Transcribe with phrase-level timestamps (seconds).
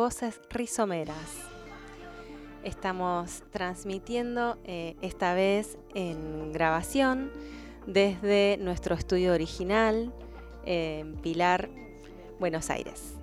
[0.00, 1.44] Voces Rizomeras.
[2.64, 7.30] Estamos transmitiendo eh, esta vez en grabación
[7.86, 10.10] desde nuestro estudio original
[10.64, 11.68] en Pilar,
[12.38, 13.18] Buenos Aires.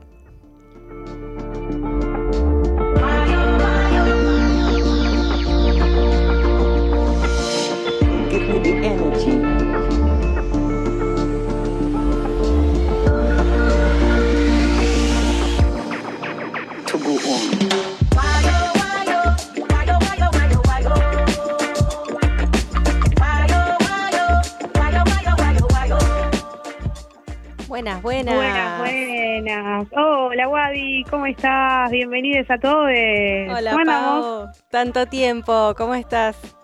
[27.77, 28.35] Buenas, buenas.
[28.35, 29.87] Buenas, buenas.
[29.95, 31.91] Hola, Wadi, ¿cómo estás?
[31.91, 32.89] Bienvenidos a todos.
[32.89, 34.49] Hola, Pau.
[34.71, 36.56] Tanto tiempo, ¿cómo estás?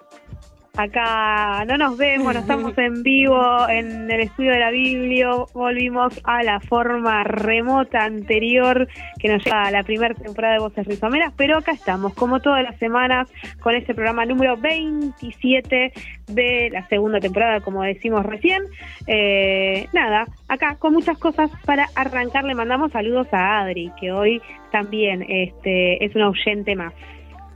[0.76, 6.20] Acá no nos vemos, no estamos en vivo en el estudio de la Biblia, volvimos
[6.24, 8.88] a la forma remota anterior
[9.20, 12.64] que nos lleva a la primera temporada de Voces Rizomeras, pero acá estamos, como todas
[12.64, 15.94] las semanas, con este programa número 27
[16.26, 18.64] de la segunda temporada, como decimos recién.
[19.06, 24.42] Eh, nada, acá con muchas cosas para arrancar, le mandamos saludos a Adri, que hoy
[24.72, 26.96] también este, es un oyente más.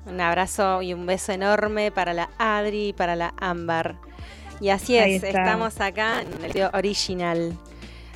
[0.08, 3.96] Un abrazo y un beso enorme para la Adri y para la Ámbar.
[4.60, 7.58] Y así es, estamos acá en el video original.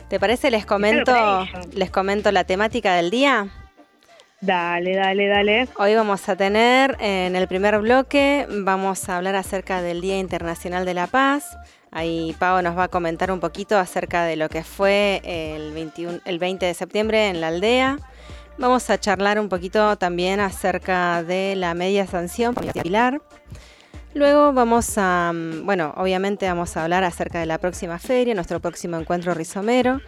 [0.07, 0.51] ¿Te parece?
[0.51, 1.13] Les comento,
[1.73, 3.47] les comento la temática del día.
[4.41, 5.67] Dale, dale, dale.
[5.77, 10.83] Hoy vamos a tener en el primer bloque, vamos a hablar acerca del Día Internacional
[10.83, 11.57] de la Paz.
[11.91, 16.21] Ahí Pau nos va a comentar un poquito acerca de lo que fue el, 21,
[16.25, 17.99] el 20 de septiembre en la aldea.
[18.57, 23.21] Vamos a charlar un poquito también acerca de la media sanción Pilar.
[24.13, 28.59] Luego vamos a, mm, bueno, obviamente vamos a hablar acerca de la próxima feria, nuestro
[28.59, 30.01] próximo encuentro rizomero.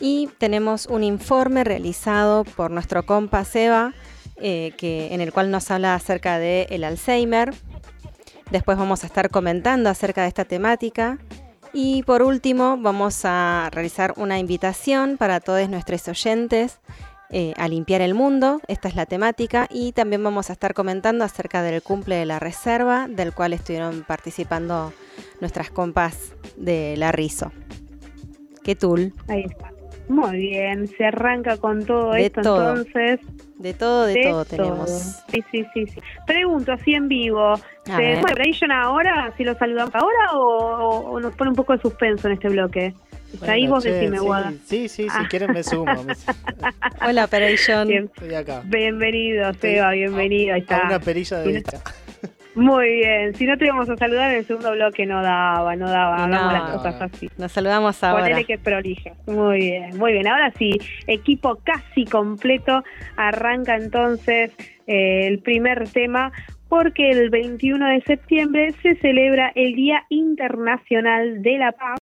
[0.00, 3.94] Y tenemos un informe realizado por nuestro compa Seba,
[4.36, 7.54] eh, que, en el cual nos habla acerca del el Alzheimer.
[8.50, 11.18] Después vamos a estar comentando acerca de esta temática.
[11.72, 16.80] Y por último, vamos a realizar una invitación para todos nuestros oyentes
[17.30, 18.60] eh, a limpiar el mundo.
[18.68, 22.38] Esta es la temática y también vamos a estar comentando acerca del cumple de la
[22.38, 24.92] reserva, del cual estuvieron participando
[25.40, 27.52] nuestras compas de la Rizo.
[28.64, 29.12] ¿Qué tul?
[29.28, 29.72] Ahí está.
[30.08, 33.20] Muy bien, se arranca con todo esto entonces.
[33.58, 34.88] De todo, de, todo, tenemos.
[35.28, 36.00] Sí, sí, sí, sí.
[36.26, 38.20] Pregunto, así en vivo, ¿se
[38.72, 39.34] ahora?
[39.36, 42.94] ¿Si lo saludamos ahora o nos pone un poco de suspenso en este bloque?
[43.46, 44.52] Ahí vos decime, Guada.
[44.64, 45.26] Sí, sí, si ah.
[45.28, 45.86] quieren me sumo.
[47.06, 47.90] Hola, Operation.
[47.90, 48.62] Estoy acá.
[48.64, 50.54] Bienvenido, Seba, bienvenido.
[50.54, 50.82] Ahí está.
[50.84, 51.82] una perilla de vista.
[52.58, 55.88] Muy bien, si no te íbamos a saludar en el segundo bloque no daba, no
[55.88, 57.30] daba, hagamos las cosas así.
[57.38, 58.24] Nos saludamos ahora.
[58.24, 59.12] Ponele que prolija.
[59.26, 60.26] Muy bien, muy bien.
[60.26, 62.82] Ahora sí, equipo casi completo.
[63.16, 64.50] Arranca entonces
[64.88, 66.32] eh, el primer tema
[66.68, 71.98] porque el 21 de septiembre se celebra el Día Internacional de la Paz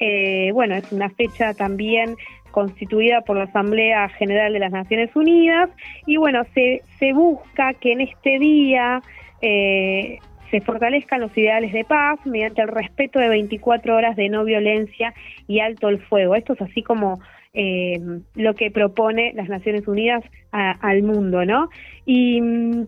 [0.00, 2.16] eh, bueno, es una fecha también
[2.50, 5.68] constituida por la Asamblea General de las Naciones Unidas
[6.06, 9.02] y bueno, se, busca que en este día
[9.42, 10.18] eh,
[10.50, 15.14] se fortalezcan los ideales de paz mediante el respeto de 24 horas de no violencia
[15.46, 16.34] y alto el fuego.
[16.34, 17.20] Esto es así como
[17.52, 18.00] eh,
[18.34, 21.68] lo que propone las Naciones Unidas al mundo, ¿no?
[22.06, 22.86] Y mm,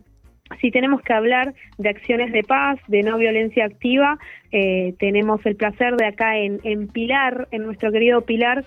[0.60, 4.18] si tenemos que hablar de acciones de paz, de no violencia activa,
[4.50, 8.64] eh, tenemos el placer de acá en, Pilar, en nuestro querido Pilar,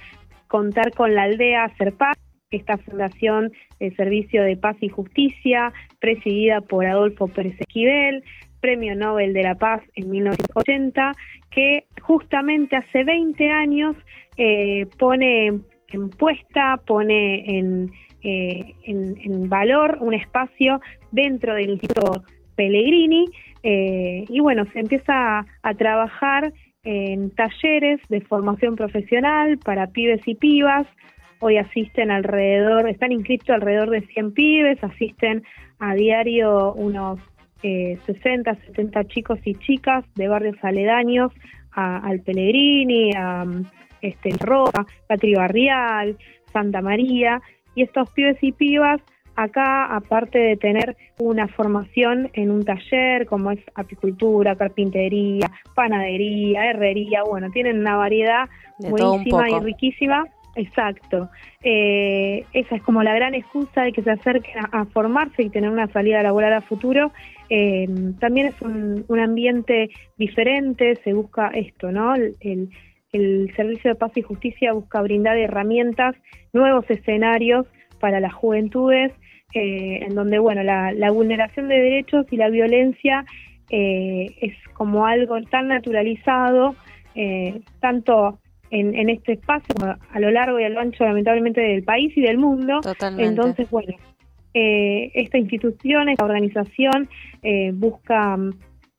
[0.48, 2.18] contar con la aldea Hacer Paz,
[2.52, 8.24] esta fundación de servicio de paz y justicia, presidida por Adolfo Pérez Esquivel,
[8.62, 11.12] Premio Nobel de la Paz en 1980,
[11.52, 13.96] que justamente hace 20 años
[14.38, 15.48] eh, pone
[15.90, 17.92] en puesta, pone en,
[18.28, 20.82] eh, en, valor un espacio
[21.12, 22.24] dentro del Instituto
[22.56, 23.26] Pellegrini
[23.62, 26.52] eh, y bueno, se empieza a, trabajar
[26.84, 30.88] en talleres de formación profesional para pibes y pibas.
[31.40, 35.44] Hoy asisten alrededor, están inscritos alrededor de 100 pibes, asisten
[35.78, 37.20] a diario unos
[37.62, 41.32] 60, eh, 70 chicos y chicas de barrios aledaños
[41.74, 43.46] al Pellegrini, a
[44.02, 46.18] este, Roca, Patri Barrial,
[46.52, 47.42] Santa María,
[47.76, 49.02] y estos pibes y pibas
[49.36, 57.24] acá, aparte de tener una formación en un taller como es apicultura, carpintería, panadería, herrería,
[57.24, 58.50] bueno, tienen una variedad
[58.80, 60.26] buenísima y riquísima.
[60.58, 61.30] Exacto.
[61.64, 65.70] Eh, esa es como la gran excusa de que se acerquen a, formarse y tener
[65.70, 67.12] una salida laboral a futuro.
[67.50, 67.88] Eh,
[68.20, 72.16] también es un, ambiente diferente, se busca esto, ¿no?
[72.16, 72.70] el, el
[73.56, 76.16] Servicio de Paz y Justicia busca brindar herramientas,
[76.54, 77.66] nuevos escenarios
[78.00, 79.12] para las juventudes
[79.54, 83.24] en donde, bueno, la, la, vulneración de derechos y la violencia
[83.70, 86.76] es como algo tan naturalizado,
[87.80, 88.40] tanto
[88.72, 89.76] en, este espacio
[90.12, 92.82] a lo largo y a lo ancho lamentablemente del país y del mundo.
[93.18, 93.96] Entonces, bueno,
[94.54, 97.10] eh, esta institución, esta organización
[97.44, 98.38] eh, busca,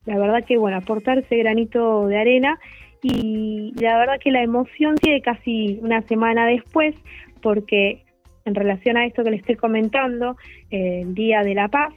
[0.06, 2.58] la verdad que, bueno, aportar ese granito de arena
[3.06, 6.94] y la verdad que la emoción sigue casi una semana después
[7.40, 8.02] porque
[8.44, 10.36] en relación a esto que le estoy comentando,
[10.70, 11.92] el Día de la Paz,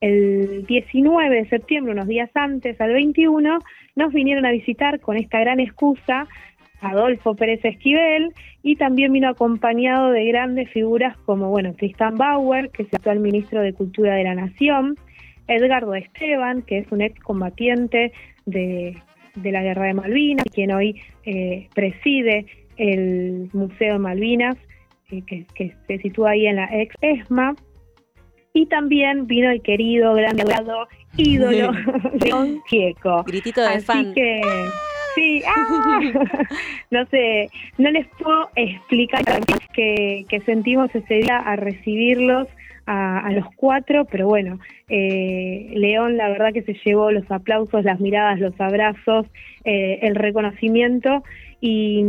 [0.00, 3.58] el 19 de septiembre, unos días antes, al 21,
[3.94, 6.28] nos vinieron a visitar con esta gran excusa
[6.80, 8.32] Adolfo Pérez Esquivel
[8.62, 13.20] y también vino acompañado de grandes figuras como, bueno, Tristan Bauer, que es el actual
[13.20, 14.96] ministro de Cultura de la Nación,
[15.48, 18.12] Edgardo Esteban, que es un excombatiente
[18.44, 18.96] de,
[19.36, 22.46] de la Guerra de Malvinas, quien hoy eh, preside
[22.76, 24.56] el Museo de Malvinas,
[25.10, 27.54] eh, que, se sitúa ahí en la ex ESMA.
[28.52, 30.36] Y también vino el querido, gran
[31.16, 31.72] ídolo,
[32.24, 33.22] León Gieco.
[33.24, 34.40] Gritito de Así que
[35.14, 36.00] Sí, ah.
[36.90, 37.48] no sé,
[37.78, 39.24] no les puedo explicar
[39.72, 42.48] que, que sentimos ese día a recibirlos
[42.86, 47.98] a, los cuatro, pero bueno, eh, León la verdad que se llevó los aplausos, las
[48.00, 49.26] miradas, los abrazos,
[49.64, 51.24] eh, el reconocimiento
[51.60, 52.04] y,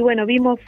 [0.00, 0.58] bueno, vimos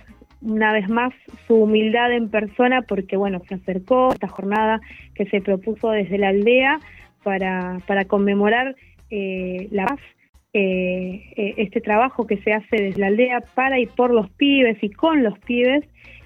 [0.43, 1.15] una vez más
[1.47, 4.81] su humildad en persona porque bueno, se acercó a esta jornada
[5.15, 6.81] que se propuso desde la aldea
[7.23, 8.75] para, para conmemorar
[9.11, 10.01] eh, la paz
[10.55, 14.91] eh, este trabajo que se hace desde la aldea para y por los pibes y
[14.91, 15.85] con los pibes.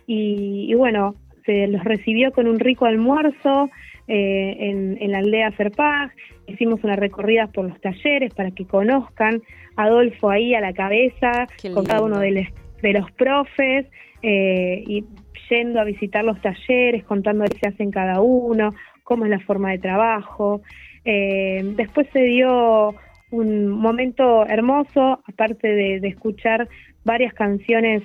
[0.08, 1.14] Y, bueno,
[1.46, 3.70] se los recibió con un rico almuerzo
[4.08, 4.56] eh,
[5.00, 6.12] en, la aldea Serpag.
[6.46, 9.42] Hicimos una recorrida por los talleres para que conozcan
[9.76, 12.48] a Adolfo ahí a la cabeza, con cada uno de,
[12.82, 13.86] de los profes,
[14.22, 15.04] y
[15.48, 19.70] yendo a visitar los talleres, contando qué se hacen cada uno, cómo es la forma
[19.70, 20.62] de trabajo.
[21.04, 22.94] después se dio
[23.30, 26.68] un momento hermoso, aparte de, escuchar
[27.04, 28.02] varias canciones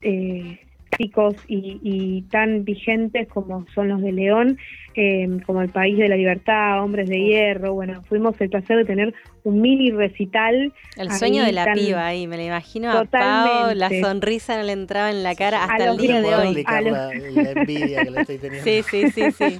[0.00, 0.58] eh,
[0.98, 4.58] y, tan vigentes como son los de León,
[4.94, 7.74] eh, como El País de la Libertad, Hombres de Hierro.
[7.74, 10.72] Bueno, fuimos el placer de tener un mini recital.
[10.96, 14.72] El sueño de la piba ahí, me lo imagino a Pau, la sonrisa no le
[14.72, 16.64] entraba en la cara hasta el día de hoy.
[16.64, 18.64] la, envidia que le estoy teniendo.
[18.64, 19.58] Sí, sí, sí, sí.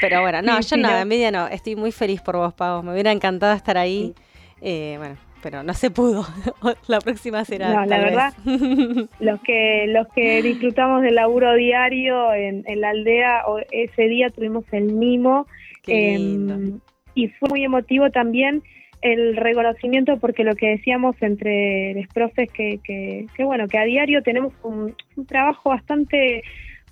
[0.00, 2.82] Pero bueno, no, yo no, envidia no, estoy muy feliz por vos, Pau.
[2.82, 4.14] Me hubiera encantado estar ahí.
[4.60, 6.24] Eh, bueno, pero no se pudo.
[6.86, 7.72] la próxima será.
[7.72, 8.34] No, la verdad,
[9.20, 14.92] los que los que disfrutamos del laburo diario en, la aldea, ese día tuvimos el
[14.92, 15.46] mimo.
[15.86, 16.80] Em,
[17.14, 18.62] y fue muy emotivo también
[19.02, 24.22] el reconocimiento porque lo que decíamos entre los profes que, que, bueno, que a diario
[24.22, 24.94] tenemos un,
[25.26, 26.42] trabajo bastante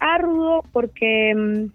[0.00, 1.70] arduo porque em,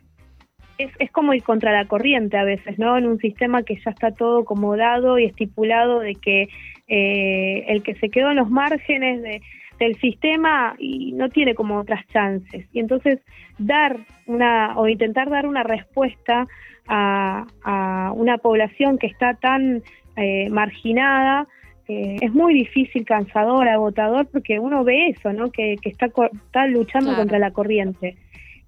[0.77, 2.97] es, es como ir contra la corriente a veces, ¿no?
[2.97, 6.49] En un sistema que ya está todo como dado y estipulado de que
[6.87, 9.41] eh, el que se quedó en los márgenes de,
[9.79, 12.67] del sistema y no tiene como otras chances.
[12.73, 13.19] Y entonces
[13.57, 16.47] dar una o intentar dar una respuesta
[16.87, 19.81] a, a una población que está tan
[20.17, 21.47] eh, marginada
[21.87, 25.51] eh, es muy difícil, cansador, agotador, porque uno ve eso, ¿no?
[25.51, 28.17] Que, que está, está luchando contra la corriente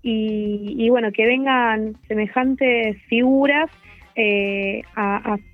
[0.02, 3.70] y, bueno, que vengan semejantes figuras
[4.16, 4.84] eh,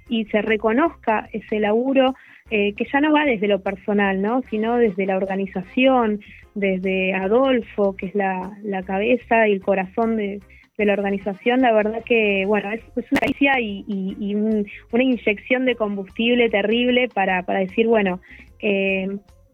[0.10, 2.14] y se reconozca ese laburo
[2.52, 4.42] eh, que ya no va desde lo personal, ¿no?
[4.50, 6.20] sino desde la organización,
[6.54, 8.52] desde Adolfo, que es la,
[8.86, 10.40] cabeza y el corazón de,
[10.78, 17.08] la organización, la verdad que, bueno, es, una caricia y, una inyección de combustible terrible
[17.08, 18.20] para, para decir, bueno,
[18.60, 19.08] eh,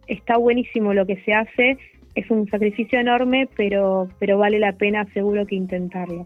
[0.08, 1.78] está buenísimo lo que se hace,
[2.16, 6.26] es un sacrificio enorme, pero, pero vale la pena seguro que intentarlo.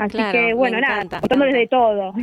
[0.00, 2.14] Así que bueno, nada, contándoles de todo.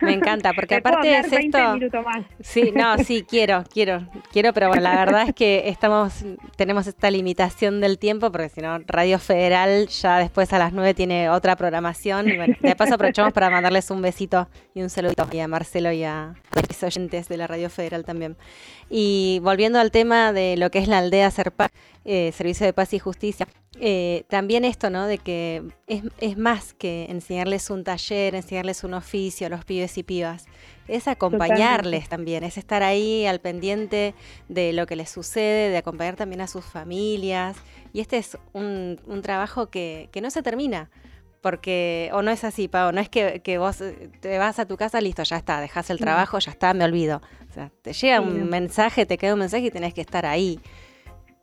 [0.00, 2.02] Me encanta, porque aparte de esto.
[2.02, 2.24] Más.
[2.40, 6.24] Sí, no, sí, quiero, quiero, quiero, pero bueno, la verdad es que estamos,
[6.56, 10.94] tenemos esta limitación del tiempo, porque si no, Radio Federal ya después a las 9
[10.94, 12.28] tiene otra programación.
[12.28, 15.90] Y bueno, de paso aprovechamos para mandarles un besito y un saludito y a Marcelo
[15.90, 18.36] y a los oyentes de la Radio Federal también.
[18.88, 21.68] Y volviendo al tema de lo que es la aldea Serpa,
[22.04, 23.48] eh, Servicio de Paz y Justicia,
[23.86, 25.06] eh, también esto, ¿no?
[25.06, 30.02] De que es, más que enseñarles un taller, enseñarles un oficio a los pibes y
[30.02, 30.46] pibas.
[30.88, 34.14] Es acompañarles también, es estar ahí al pendiente
[34.48, 37.58] de lo que les sucede, de acompañar también a sus familias.
[37.92, 40.88] Y este es un, trabajo que, no se termina.
[41.42, 43.82] Porque, o no es así, Pau, no es que, vos
[44.20, 47.20] te vas a tu casa, listo, ya está, dejas el trabajo, ya está, me olvido.
[47.50, 50.58] O sea, te llega un mensaje, te queda un mensaje y tenés que estar ahí.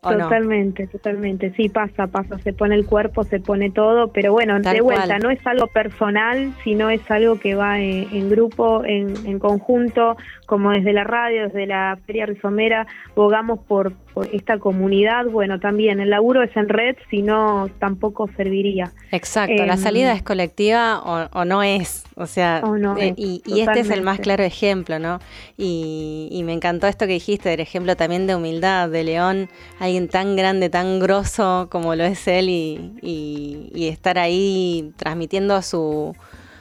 [0.01, 1.53] Totalmente, totalmente.
[1.55, 2.39] Sí, pasa, pasa.
[2.39, 6.55] Se pone el cuerpo, se pone todo, pero bueno, de vuelta, no es algo personal,
[6.63, 10.17] sino es algo que va en, grupo, en, en, conjunto,
[10.47, 13.93] como desde la radio, desde la Feria Rizomera, bogamos por,
[14.31, 15.25] esta comunidad.
[15.25, 18.91] Bueno, también el laburo es en red, si no, tampoco serviría.
[19.11, 22.61] Exacto, la em, salida es colectiva o, no es, o sea,
[22.97, 25.19] eh, y, este es el más claro ejemplo, ¿no?
[25.57, 29.49] Y, y me encantó esto que dijiste, el ejemplo también de humildad de León
[29.79, 36.15] alguien tan grande, tan grosso como lo es él y, estar ahí transmitiendo su,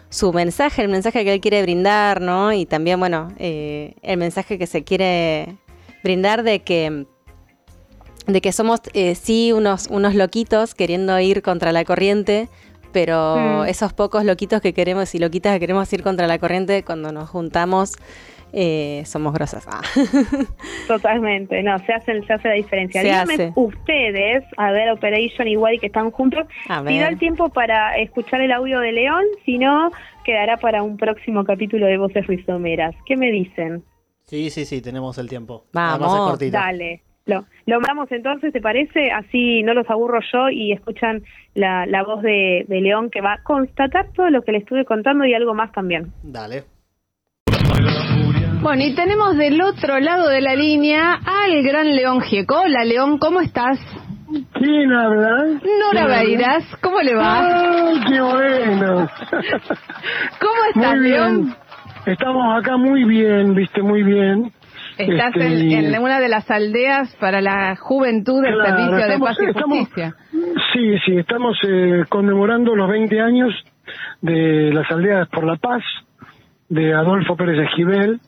[0.08, 2.52] su mensaje, el mensaje que él quiere brindar, ¿no?
[2.52, 5.56] Y también, bueno, eh, el mensaje que se quiere
[6.02, 7.06] brindar de que
[8.32, 12.48] de que somos eh, sí unos, unos loquitos queriendo ir contra la corriente,
[12.92, 13.66] pero mm.
[13.66, 17.28] esos pocos loquitos que queremos y loquitas que queremos ir contra la corriente, cuando nos
[17.28, 17.96] juntamos
[18.52, 19.66] eh, somos grosas.
[19.68, 19.80] Ah.
[20.88, 23.02] Totalmente, no, se hace, se hace la diferencia.
[23.02, 26.46] Díganme ustedes, a ver, Operation igual que están juntos,
[26.86, 29.90] si da el tiempo para escuchar el audio de León, si no,
[30.24, 32.94] quedará para un próximo capítulo de Voces Rizomeras.
[33.06, 33.84] ¿Qué me dicen?
[34.26, 35.66] Sí, sí, sí, tenemos el tiempo.
[35.72, 37.02] Vamos, dale.
[37.30, 39.10] Lo, lo vamos entonces, ¿te parece?
[39.12, 41.22] Así no los aburro yo y escuchan
[41.54, 44.84] la, la voz de, de León que va a constatar todo lo que le estuve
[44.84, 46.12] contando y algo más también.
[46.22, 46.64] Dale.
[48.60, 52.60] Bueno, y tenemos del otro lado de la línea al gran León Gieco.
[52.60, 53.78] Hola, León, ¿cómo estás?
[54.52, 55.44] ¿Quién habla?
[55.80, 57.88] Nora Beiras, ¿cómo le va?
[57.88, 59.08] ¡Ay, qué bueno!
[60.40, 61.54] ¿Cómo estás, León?
[62.04, 64.52] Estamos acá muy bien, viste, muy bien.
[65.00, 69.52] Estás en, este, una de las aldeas para la juventud del Servicio de Paz y
[69.52, 70.14] Justicia.
[70.72, 73.54] Sí, sí, estamos eh, conmemorando los 20 años
[74.20, 75.82] de las aldeas por la paz
[76.68, 78.20] de Adolfo Pérez Esquivel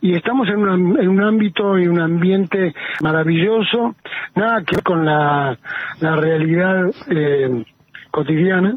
[0.00, 0.60] y estamos en,
[0.98, 3.96] en, un ámbito y un ambiente maravilloso,
[4.34, 5.58] nada que ver con la,
[6.00, 7.64] la realidad eh,
[8.10, 8.76] cotidiana.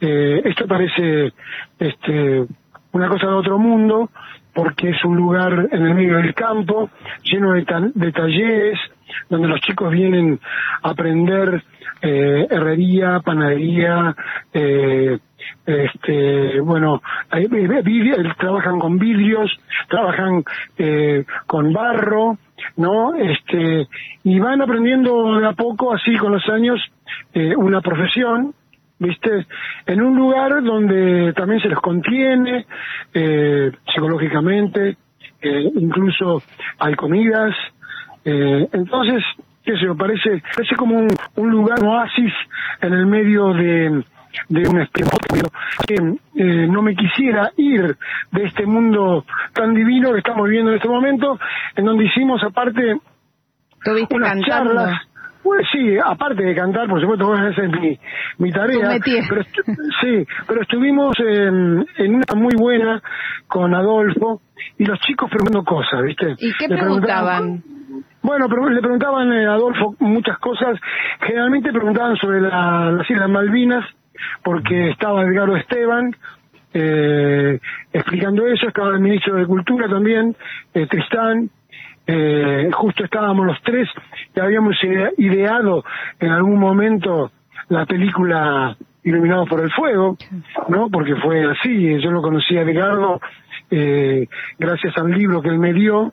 [0.00, 1.32] Eh, esto parece
[1.78, 2.46] este,
[2.92, 4.10] una cosa de otro mundo,
[4.54, 6.90] porque es un lugar en el medio del campo,
[7.22, 8.78] lleno de, talleres,
[9.28, 10.38] donde los chicos vienen
[10.82, 11.62] a aprender
[12.02, 14.14] eh, herrería, panadería,
[14.52, 15.18] eh,
[15.66, 17.02] este, bueno,
[18.38, 19.50] trabajan con vidrios,
[19.88, 20.44] trabajan
[20.78, 22.38] eh, con barro,
[22.76, 23.14] ¿no?
[23.14, 23.86] Este,
[24.24, 26.80] y van aprendiendo de a poco, así con los años,
[27.34, 28.54] eh, una profesión,
[29.00, 29.46] ¿viste?
[29.86, 32.66] En un lugar donde también se les contiene
[33.12, 34.96] eh, psicológicamente,
[35.42, 36.42] eh, incluso
[36.78, 37.54] hay comidas,
[38.24, 39.24] eh, entonces,
[39.64, 42.32] qué sé yo, parece, parece como un, un lugar, un oasis
[42.82, 44.04] en el medio de,
[44.48, 45.50] de un espectáculo
[45.86, 47.96] que eh, no me quisiera ir
[48.32, 51.38] de este mundo tan divino que estamos viviendo en este momento,
[51.74, 52.98] en donde hicimos aparte
[54.10, 55.00] unas charlas.
[55.50, 57.98] Pues sí, aparte de cantar, por supuesto, esa es mi,
[58.38, 59.00] mi tarea.
[59.28, 59.42] Pero
[60.00, 63.02] sí, pero estuvimos en, en una muy buena
[63.48, 64.42] con Adolfo
[64.78, 66.36] y los chicos preguntando cosas, ¿viste?
[66.38, 67.64] ¿Y qué preguntaban?
[68.22, 70.78] Bueno, pero le preguntaban a Adolfo muchas cosas.
[71.20, 73.84] Generalmente preguntaban sobre la, las Islas Malvinas,
[74.44, 76.14] porque estaba Edgardo Esteban
[76.74, 77.58] eh,
[77.92, 80.36] explicando eso, estaba el ministro de Cultura también,
[80.74, 81.50] eh, Tristán,
[82.06, 83.88] eh, justo estábamos los tres
[84.34, 84.76] que habíamos
[85.18, 85.84] ideado
[86.18, 87.30] en algún momento
[87.68, 90.18] la película Iluminados por el Fuego,
[90.68, 90.90] ¿no?
[90.90, 93.18] Porque fue así, yo lo conocí a Edgardo
[93.70, 94.26] eh,
[94.58, 96.12] gracias al libro que él me dio,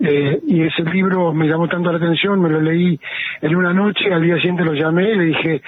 [0.00, 2.98] eh, y ese libro me llamó tanto la atención, me lo leí
[3.40, 5.62] en una noche, al día siguiente lo llamé, le dije,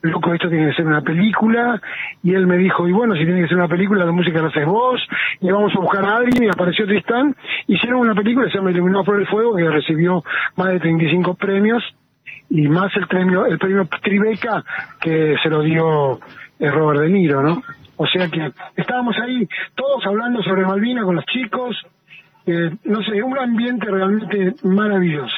[0.00, 1.80] loco, esto tiene que ser una película,
[2.22, 4.48] y él me dijo, y bueno, si tiene que ser una película, la música la
[4.48, 5.00] haces vos,
[5.40, 7.36] y vamos a buscar a alguien, y apareció Tristán,
[7.66, 10.24] hicieron una película, se llama Iluminado por el Fuego, que recibió
[10.56, 11.82] más de 35 premios,
[12.48, 14.64] y más el premio, el premio Tribeca,
[15.00, 16.20] que se lo dio
[16.58, 17.62] eh, Robert De Niro, ¿no?
[17.96, 21.76] O sea que estábamos ahí todos hablando sobre Malvina con los chicos,
[22.46, 25.36] eh, no sé, un ambiente realmente maravilloso.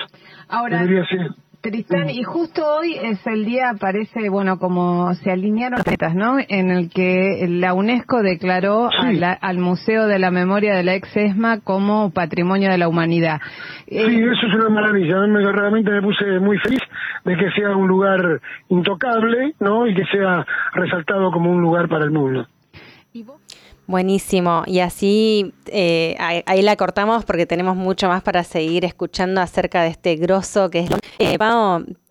[0.49, 0.85] Ahora,
[1.61, 6.37] Tristán, y justo hoy es el día, parece, bueno, como se alinearon metas, ¿no?
[6.49, 12.13] En el que la UNESCO declaró al Museo de la Memoria de la Ex-ESMA como
[12.13, 13.41] Patrimonio de la Humanidad.
[13.89, 15.27] Sí, eh, eso es una maravilla.
[15.27, 16.83] Me, realmente me puse muy feliz
[17.25, 19.89] de que sea un lugar intocable, ¿no?
[19.89, 22.47] Y que sea resaltado como un lugar para el mundo.
[23.13, 23.41] ¿Y vos?
[23.87, 24.65] Buenísimo.
[24.67, 29.89] Y así eh, ahí, la cortamos porque tenemos mucho más para seguir escuchando acerca de
[29.89, 30.91] este grosso que es...
[31.19, 31.39] Eh,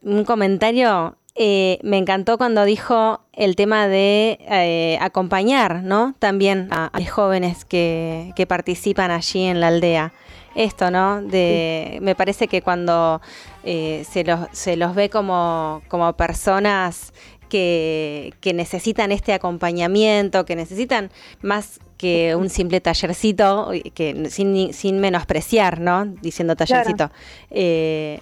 [0.02, 1.18] un comentario.
[1.38, 6.16] Eh, me encantó cuando dijo el tema de eh, acompañar, ¿no?
[6.20, 10.14] También a, los jóvenes que, que participan allí en la aldea.
[10.56, 11.22] esto, ¿no?
[11.22, 13.22] De, me parece que cuando
[13.66, 17.14] eh, se, los, se los ve como, como personas
[17.50, 21.12] que, que, necesitan este acompañamiento, que necesitan
[21.42, 26.06] más que un simple tallercito, que sin, sin menospreciar, ¿no?
[26.06, 27.12] Diciendo tallercito.
[27.52, 28.20] Eh,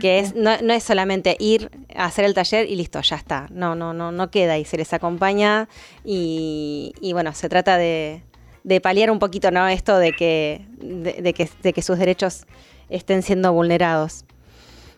[0.00, 3.46] que es, no, no, es solamente ir a hacer el taller y listo, ya está.
[3.50, 5.68] No, no, no, no queda y se les acompaña
[6.04, 8.22] y, y bueno, se trata de,
[8.62, 9.66] de, paliar un poquito, ¿no?
[9.66, 12.46] Esto de que, de, que, de que sus derechos
[12.88, 14.24] estén siendo vulnerados.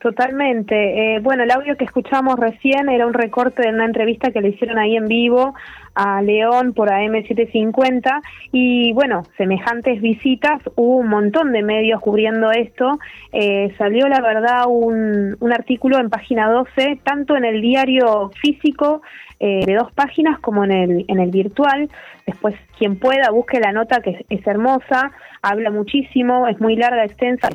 [0.01, 1.17] Totalmente.
[1.17, 4.49] Eh, bueno, el audio que escuchamos recién era un recorte de una entrevista que le
[4.49, 5.55] hicieron ahí en vivo
[5.95, 12.99] a León por AM750 y bueno, semejantes visitas, hubo un montón de medios cubriendo esto.
[13.33, 19.03] Eh, salió la verdad un, un artículo en página 12, tanto en el diario físico
[19.43, 21.89] eh, de dos páginas como en el, en el virtual.
[22.31, 25.11] Después, quien pueda, busque la nota que es, hermosa,
[25.43, 27.49] habla muchísimo, es muy larga, extensa,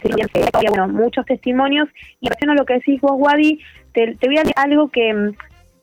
[0.67, 1.87] bueno, muchos testimonios.
[2.19, 3.59] Y relación a lo que decís vos, Wadi,
[3.93, 5.31] te, te voy a decir algo que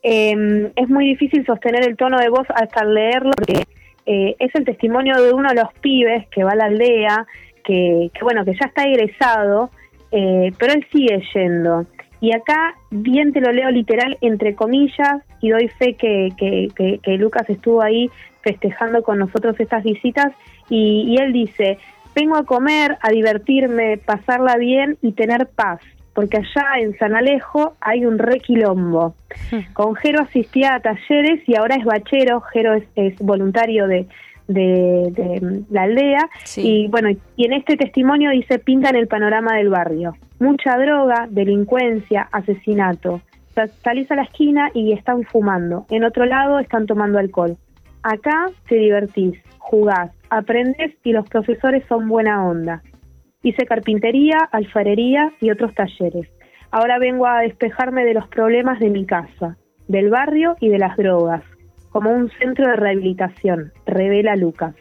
[0.03, 3.63] eh, es muy difícil sostener el tono de voz hasta leerlo, porque
[4.05, 7.25] eh, es el testimonio de uno de los pibes que va a la aldea,
[7.63, 9.71] que, que bueno, que ya está egresado,
[10.11, 11.85] eh, pero él sigue yendo.
[12.19, 16.69] Y acá bien te lo leo literal entre comillas y doy fe que, que,
[17.01, 18.09] que, Lucas estuvo ahí
[18.43, 20.33] festejando con nosotros estas visitas
[20.69, 21.79] y, y él dice,
[22.13, 25.79] vengo a comer, a divertirme, pasarla bien y tener paz
[26.13, 29.15] porque allá en San Alejo hay un requilombo.
[29.51, 29.73] Hmm.
[29.73, 34.05] Con Jero asistía a talleres y ahora es bachero, Jero es voluntario de,
[34.47, 36.29] de, la aldea.
[36.57, 40.15] Y bueno, y en este testimonio dice, pintan el panorama del barrio.
[40.39, 43.21] Mucha droga, delincuencia, asesinato.
[43.83, 45.85] Salís a la esquina y están fumando.
[45.89, 47.57] En otro lado están tomando alcohol.
[48.03, 52.81] Acá te divertís, jugás, aprendés y los profesores son buena onda.
[53.41, 56.27] Hice carpintería, alfarería y otros talleres.
[56.71, 60.97] Ahora vengo a despejarme de los problemas de mi casa, del barrio y de las
[60.97, 61.43] drogas
[61.93, 64.75] como un centro de rehabilitación, revela Lucas.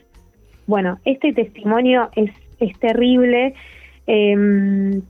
[0.66, 3.54] Bueno, este testimonio es, es terrible.
[4.06, 5.02] Em,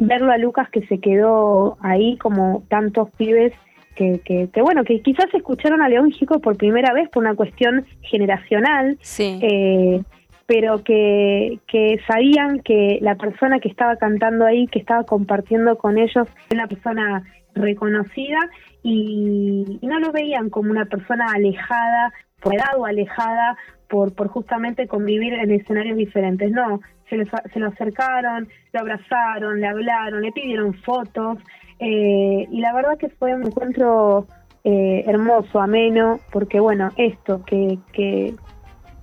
[0.00, 3.52] verlo a Lucas que se quedó ahí como tantos pibes
[3.98, 7.84] que, que, bueno, que quizás escucharon a León Chico por primera vez por una cuestión
[8.02, 9.40] generacional, sí.
[9.42, 10.02] eh,
[10.46, 15.98] pero que, que sabían que la persona que estaba cantando ahí, que estaba compartiendo con
[15.98, 18.38] ellos, era una persona reconocida
[18.84, 23.56] y, no lo veían como una persona alejada, por edad o alejada
[23.88, 26.52] por, por justamente convivir en escenarios diferentes.
[26.52, 31.38] No, se, les, se lo acercaron, lo abrazaron, le hablaron, le pidieron fotos
[31.78, 34.26] eh, y la verdad que fue un encuentro
[34.64, 38.34] eh, hermoso, ameno, porque bueno, esto, que, que,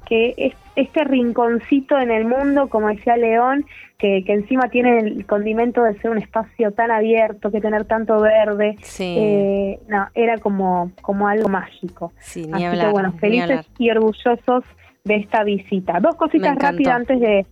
[0.06, 3.66] que este rinconcito en el mundo, como decía León,
[3.98, 8.20] que, que, encima tiene el condimento de ser un espacio tan abierto, que tener tanto
[8.20, 12.12] verde, eh, no, era como, como algo mágico.
[12.20, 14.66] Sí, Así que bueno, felices y orgullosos
[15.06, 16.00] de esta visita.
[16.02, 17.46] Dos cositas rápidas antes de,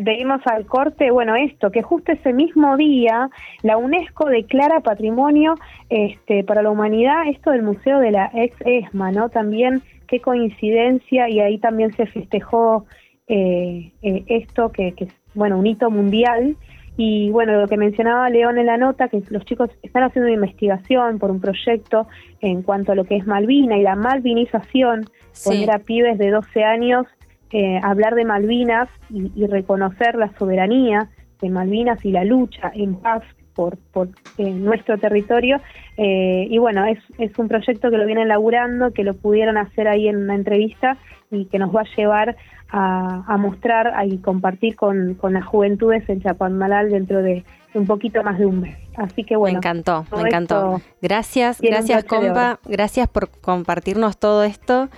[0.00, 3.28] de irnos al corte, bueno, esto, que justo ese mismo día
[3.62, 5.56] la UNESCO declara patrimonio
[5.90, 9.28] este, para la humanidad esto del Museo de la Ex ESMA, ¿no?
[9.28, 12.86] También qué coincidencia y ahí también se festejó
[13.28, 16.56] eh, eh, esto que, que, es, bueno, un hito mundial.
[16.96, 20.34] Y bueno, lo que mencionaba León en la nota, que los chicos están haciendo una
[20.34, 22.08] investigación por un proyecto
[22.40, 25.04] en cuanto a lo que es Malvina y la malvinización,
[25.44, 27.06] poner a pibes de 12 años
[27.50, 31.08] eh, hablar de Malvinas y, y, reconocer la soberanía
[31.40, 33.22] de Malvinas y la lucha en paz
[33.54, 34.08] por, por
[34.38, 35.60] eh, nuestro territorio.
[35.96, 39.88] Eh, y bueno, es, es un proyecto que lo vienen laburando, que lo pudieron hacer
[39.88, 40.96] ahí en una entrevista
[41.30, 42.36] y que nos va a llevar
[42.70, 48.22] a, a mostrar y compartir con, con las juventudes en Chapadmalal dentro de un poquito
[48.22, 48.76] más de un mes.
[48.96, 49.54] Así que bueno.
[49.54, 50.80] Me encantó, me encantó.
[51.02, 54.88] Gracias, gracias compa, gracias por compartirnos todo esto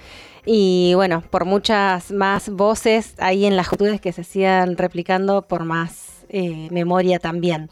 [0.45, 5.65] y bueno, por muchas más voces ahí en las juventudes que se sigan replicando, por
[5.65, 7.71] más eh, memoria también.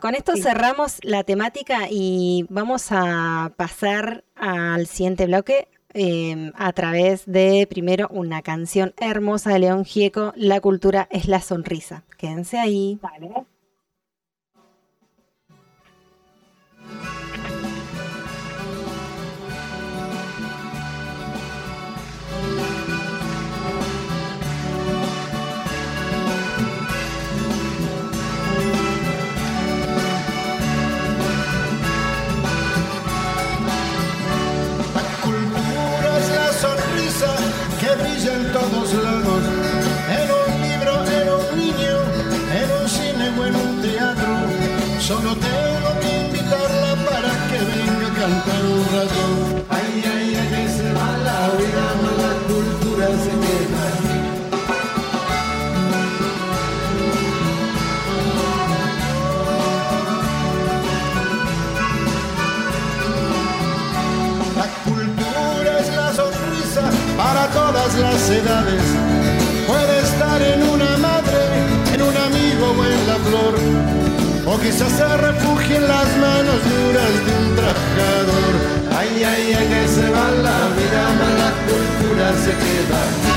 [0.00, 7.24] Con esto cerramos la temática y vamos a pasar al siguiente bloque eh, a través
[7.26, 12.02] de primero una canción hermosa de León Gieco, La cultura es la sonrisa.
[12.16, 12.98] Quédense ahí.
[13.00, 13.46] Vale.
[45.12, 49.24] Solo tengo que invitarla para que venga a cantar un rato.
[49.68, 51.86] Ay, ay, ay, que se va la vida,
[52.22, 53.84] la cultura se queda.
[64.56, 66.84] La cultura es la sonrisa
[67.18, 68.91] para todas las edades.
[74.62, 78.54] Quizás se refugie en las manos duras de un trabajador.
[78.98, 83.31] Ay, ay, ay, que se va la vida, mas la cultura se queda.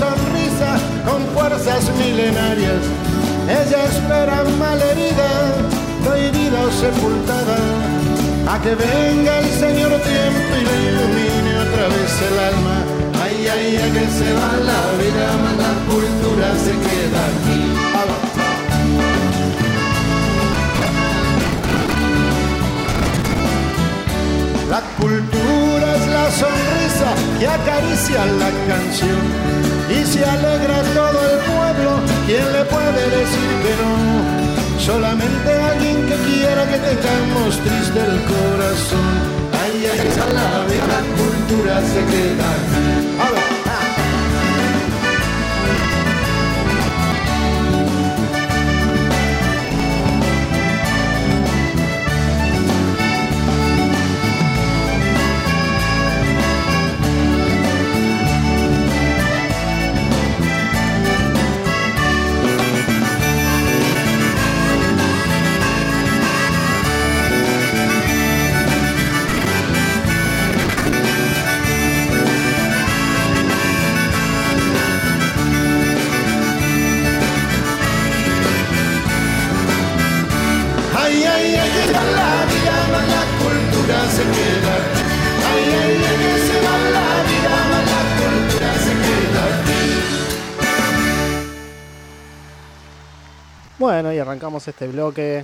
[0.00, 0.70] Sonrisa
[1.06, 2.82] con fuerzas milenarias.
[3.60, 5.30] Ella espera malherida,
[6.04, 7.58] prohibida o sepultada,
[8.52, 12.76] a que venga el Señor tiempo y le ilumine otra vez el alma.
[13.22, 17.60] Ay, ay, ay, que se va la vida, mas la cultura se queda aquí.
[24.70, 27.08] La cultura es la sonrisa
[27.40, 29.59] que acaricia la canción
[29.90, 31.90] y se alegra todo el pueblo.
[32.26, 33.92] ¿Quién le puede decir que no?
[34.78, 39.10] Solamente alguien que quiera que tengamos triste el corazón.
[39.62, 40.00] Ay, ay,
[40.38, 42.99] la vida, la cultura se
[93.80, 95.42] Bueno, y arrancamos este bloque.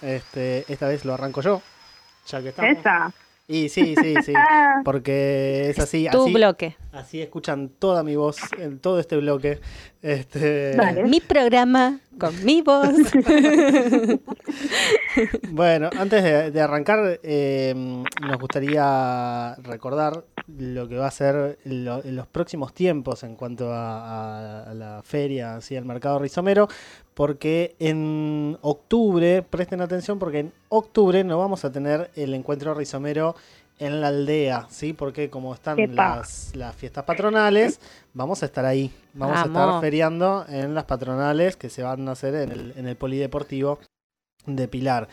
[0.00, 1.60] Este, esta vez lo arranco yo,
[2.28, 2.78] ya que estamos.
[2.78, 3.12] Esa.
[3.48, 4.32] Y sí, sí, sí,
[4.84, 6.76] porque es así, Tu así, bloque.
[6.92, 9.58] así escuchan toda mi voz en todo este bloque.
[10.00, 11.02] Este, Dale.
[11.04, 12.88] Mi programa con mi voz.
[15.50, 22.04] Bueno, antes de, de arrancar, eh, nos gustaría recordar lo que va a ser lo-
[22.04, 26.68] en los próximos tiempos en cuanto a, a- a la feria, así al mercado rizomero,
[27.14, 33.34] porque en octubre, presten atención, porque en octubre no vamos a tener el encuentro rizomero
[33.78, 34.92] en la aldea, ¿sí?
[34.94, 37.78] Porque como están las, las fiestas patronales,
[38.14, 38.90] vamos a estar ahí.
[39.14, 42.86] Vamos a estar feriando en las patronales que se van a hacer en el, en
[42.88, 43.78] el polideportivo
[44.46, 45.08] de Pilar.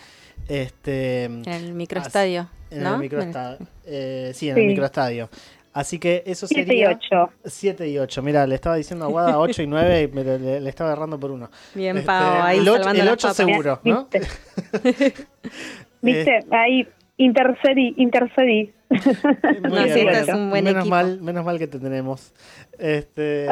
[0.47, 2.47] Este, En el microestadio.
[2.71, 2.93] en ¿no?
[2.95, 3.57] el microestadio.
[3.85, 4.61] eh, sí, en Sí.
[4.61, 5.29] el microestadio.
[5.73, 7.31] Así que eso 7 y sería 8.
[7.45, 8.21] 7 y 8.
[8.21, 11.19] Mira, le estaba diciendo a Guada 8 y 9 y me le, le- estaba agarrando
[11.19, 11.49] por uno.
[11.73, 13.37] Bien, Este, Pau, ahí el ocho- salvando el las ocho papas.
[13.37, 13.79] seguro.
[13.83, 14.07] ¿no?
[14.11, 14.27] ¿Viste?
[16.01, 16.39] ¿Viste?
[16.51, 18.71] Ahí intercedí, intercedí.
[18.89, 18.99] Muy
[19.63, 20.95] No, bien, sí, bueno, este es un buen menos equipo.
[20.95, 22.33] mal, menos mal que te tenemos.
[22.77, 23.47] Este,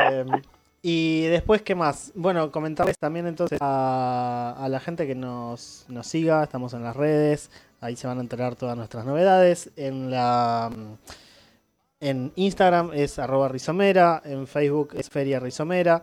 [0.81, 2.11] y después, ¿qué más?
[2.15, 7.51] Bueno, comentarles también entonces a, la gente que nos, nos siga, estamos en las redes,
[7.81, 9.71] ahí se van a enterar todas nuestras novedades.
[9.75, 10.71] En la
[12.01, 16.01] en Instagram es arroba rizomera, en Facebook es feria rizomera.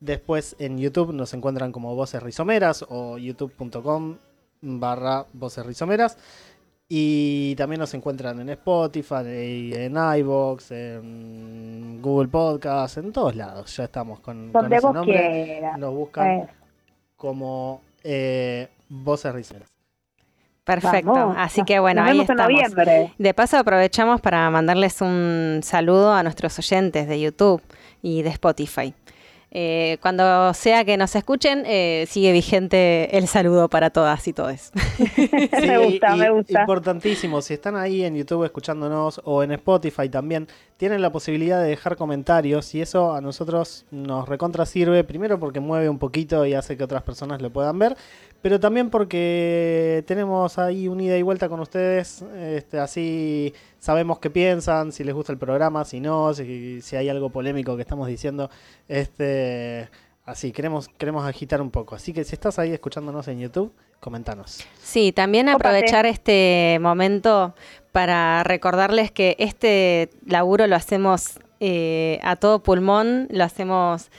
[0.00, 4.16] Después en YouTube nos encuentran como Voces Rizomeras o youtube.com
[4.62, 6.16] barra Voces Rizomeras.
[6.88, 13.76] Y también nos encuentran en Spotify, en iVoox, en Google Podcast, en todos lados.
[13.76, 15.44] Ya estamos con, con Donde ese vos nombre.
[15.46, 15.78] quieras.
[15.78, 16.48] Nos buscan Eh,
[17.16, 19.68] como eh, Voces Rizomeras.
[20.62, 21.12] Perfecto.
[21.12, 21.36] vamos.
[21.38, 22.52] Así que bueno, Nos ahí vemos en estamos.
[22.52, 23.12] noviembre.
[23.18, 27.62] De paso aprovechamos para mandarles un saludo a nuestros oyentes de YouTube
[28.02, 28.92] y de Spotify.
[29.58, 34.70] Eh, cuando sea que nos escuchen, eh, sigue vigente el saludo para todas y todos.
[35.16, 36.60] me gusta, y me gusta.
[36.60, 41.70] Importantísimo, si están ahí en YouTube escuchándonos o en Spotify también, tienen la posibilidad de
[41.70, 46.52] dejar comentarios y eso a nosotros nos recontra sirve, primero porque mueve un poquito y
[46.52, 47.96] hace que otras personas lo puedan ver,
[48.42, 54.30] pero también porque tenemos ahí un ida y vuelta con ustedes, este, así sabemos qué
[54.30, 58.08] piensan, si les gusta el programa, si no, si, si hay algo polémico que estamos
[58.08, 58.50] diciendo,
[58.88, 59.88] este,
[60.26, 61.94] así, queremos, queremos agitar un poco.
[61.94, 64.64] Así que si estás ahí escuchándonos en YouTube, comentanos.
[64.82, 67.54] Sí, también aprovechar este momento
[67.92, 74.10] para recordarles que este laburo lo hacemos eh, a todo pulmón, lo hacemos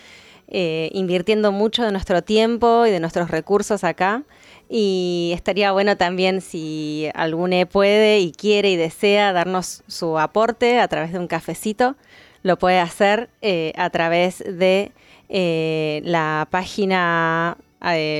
[0.47, 4.23] eh, invirtiendo mucho de nuestro tiempo y de nuestros recursos acá.
[4.69, 10.87] Y estaría bueno también si alguno puede y quiere y desea darnos su aporte a
[10.87, 11.95] través de un cafecito,
[12.43, 14.91] lo puede hacer eh, a través de
[15.29, 17.57] la página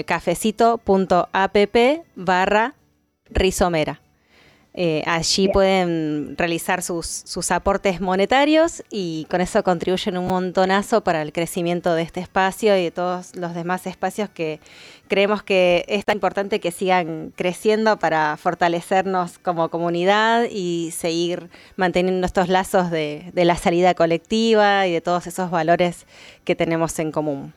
[0.06, 1.58] cafecito.app
[2.16, 2.76] barra
[3.30, 4.02] rizomera.
[4.80, 11.24] Eh, allí pueden realizar sus, sus, aportes monetarios y con eso contribuyen un montonazo para
[11.24, 14.60] el crecimiento de este espacio y de todos los demás espacios que
[15.08, 22.28] creemos que es tan importante que sigan creciendo para fortalecernos como comunidad y seguir manteniendo
[22.28, 26.06] estos lazos de, la salida colectiva y de todos esos valores
[26.44, 27.52] que tenemos en común.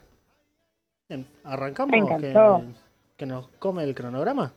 [1.07, 1.93] Bien, arrancamos.
[3.19, 4.55] Que, nos come el cronograma.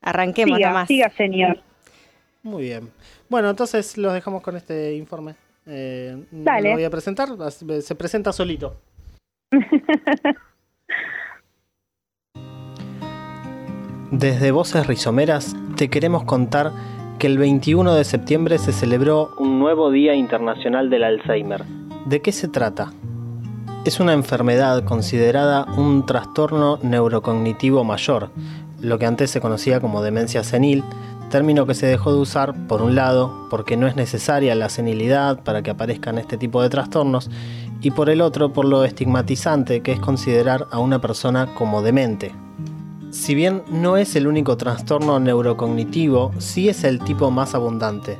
[0.00, 0.88] Arranquemos nomás.
[0.88, 1.60] Siga, señor.
[2.42, 2.90] Muy bien.
[3.28, 5.34] Bueno, entonces los dejamos con este informe.
[5.66, 6.70] Eh, Dale.
[6.70, 8.76] Lo voy a presentar, se presenta solito.
[14.10, 16.72] Desde Voces Rizomeras te queremos contar
[17.18, 21.64] que el 21 de septiembre se celebró un nuevo Día Internacional del Alzheimer.
[22.04, 22.92] ¿De qué se trata?
[23.86, 28.30] Es una enfermedad considerada un trastorno neurocognitivo mayor,
[28.80, 30.84] lo que antes se conocía como demencia senil,
[31.32, 35.42] término que se dejó de usar, por un lado, porque no es necesaria la senilidad
[35.42, 37.30] para que aparezcan este tipo de trastornos,
[37.80, 42.32] y por el otro, por lo estigmatizante que es considerar a una persona como demente.
[43.10, 48.18] Si bien no es el único trastorno neurocognitivo, sí es el tipo más abundante.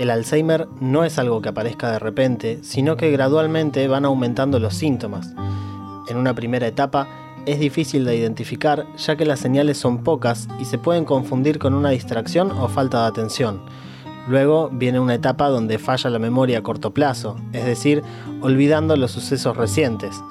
[0.00, 4.74] El Alzheimer no es algo que aparezca de repente, sino que gradualmente van aumentando los
[4.74, 5.32] síntomas.
[6.08, 7.08] En una primera etapa,
[7.48, 11.72] es difícil de identificar ya que las señales son pocas y se pueden confundir con
[11.72, 13.62] una distracción o falta de atención.
[14.28, 18.02] Luego viene una etapa donde falla la memoria a corto plazo, es decir,
[18.42, 20.22] olvidando los sucesos recientes.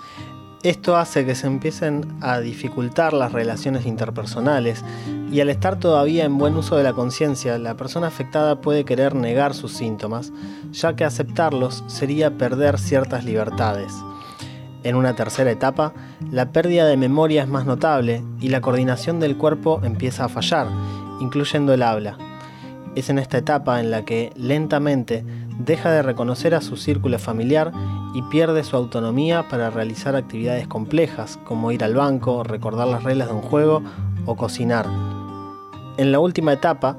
[0.62, 4.84] Esto hace que se empiecen a dificultar las relaciones interpersonales
[5.32, 9.16] y al estar todavía en buen uso de la conciencia, la persona afectada puede querer
[9.16, 10.32] negar sus síntomas,
[10.72, 13.94] ya que aceptarlos sería perder ciertas libertades.
[14.84, 15.94] En una tercera etapa,
[16.32, 20.68] la pérdida de memoria es más notable y la coordinación del cuerpo empieza a fallar,
[21.20, 22.18] incluyendo el habla.
[22.96, 25.24] Es en esta etapa en la que lentamente
[25.60, 27.72] deja de reconocer a su círculo familiar
[28.14, 33.28] y pierde su autonomía para realizar actividades complejas como ir al banco, recordar las reglas
[33.28, 33.84] de un juego
[34.26, 34.88] o cocinar.
[35.98, 36.98] En la última etapa,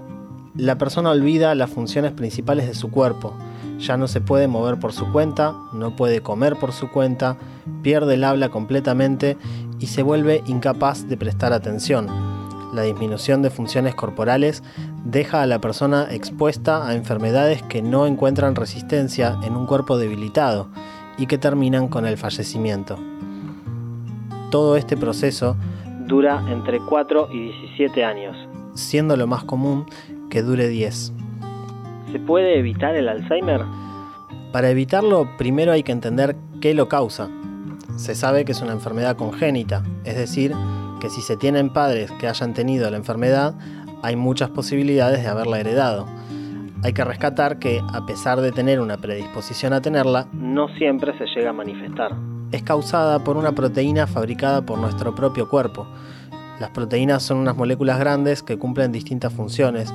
[0.57, 3.35] la persona olvida las funciones principales de su cuerpo,
[3.79, 7.37] ya no se puede mover por su cuenta, no puede comer por su cuenta,
[7.83, 9.37] pierde el habla completamente
[9.79, 12.09] y se vuelve incapaz de prestar atención.
[12.73, 14.63] La disminución de funciones corporales
[15.05, 20.69] deja a la persona expuesta a enfermedades que no encuentran resistencia en un cuerpo debilitado
[21.17, 22.99] y que terminan con el fallecimiento.
[24.51, 25.57] Todo este proceso
[26.07, 28.37] dura entre 4 y 17 años,
[28.75, 29.87] siendo lo más común
[30.31, 31.13] que dure 10.
[32.13, 33.63] ¿Se puede evitar el Alzheimer?
[34.51, 37.29] Para evitarlo, primero hay que entender qué lo causa.
[37.97, 40.55] Se sabe que es una enfermedad congénita, es decir,
[41.01, 43.55] que si se tienen padres que hayan tenido la enfermedad,
[44.03, 46.07] hay muchas posibilidades de haberla heredado.
[46.83, 51.27] Hay que rescatar que, a pesar de tener una predisposición a tenerla, no siempre se
[51.27, 52.13] llega a manifestar.
[52.53, 55.87] Es causada por una proteína fabricada por nuestro propio cuerpo.
[56.59, 59.93] Las proteínas son unas moléculas grandes que cumplen distintas funciones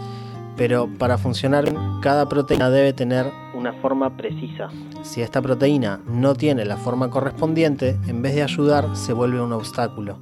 [0.56, 1.66] pero para funcionar
[2.02, 4.70] cada proteína debe tener una forma precisa.
[5.02, 9.54] Si esta proteína no tiene la forma correspondiente, en vez de ayudar se vuelve un
[9.54, 10.20] obstáculo.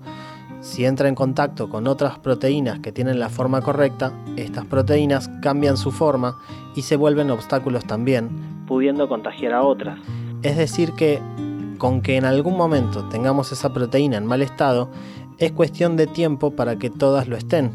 [0.62, 5.76] Si entra en contacto con otras proteínas que tienen la forma correcta, estas proteínas cambian
[5.76, 6.38] su forma
[6.76, 8.30] y se vuelven obstáculos también,
[8.68, 10.00] pudiendo contagiar a otras.
[10.44, 11.20] Es decir que,
[11.80, 14.92] con que en algún momento tengamos esa proteína en mal estado,
[15.40, 17.72] es cuestión de tiempo para que todas lo estén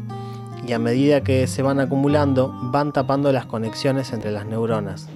[0.65, 5.09] y a medida que se van acumulando van tapando las conexiones entre las neuronas.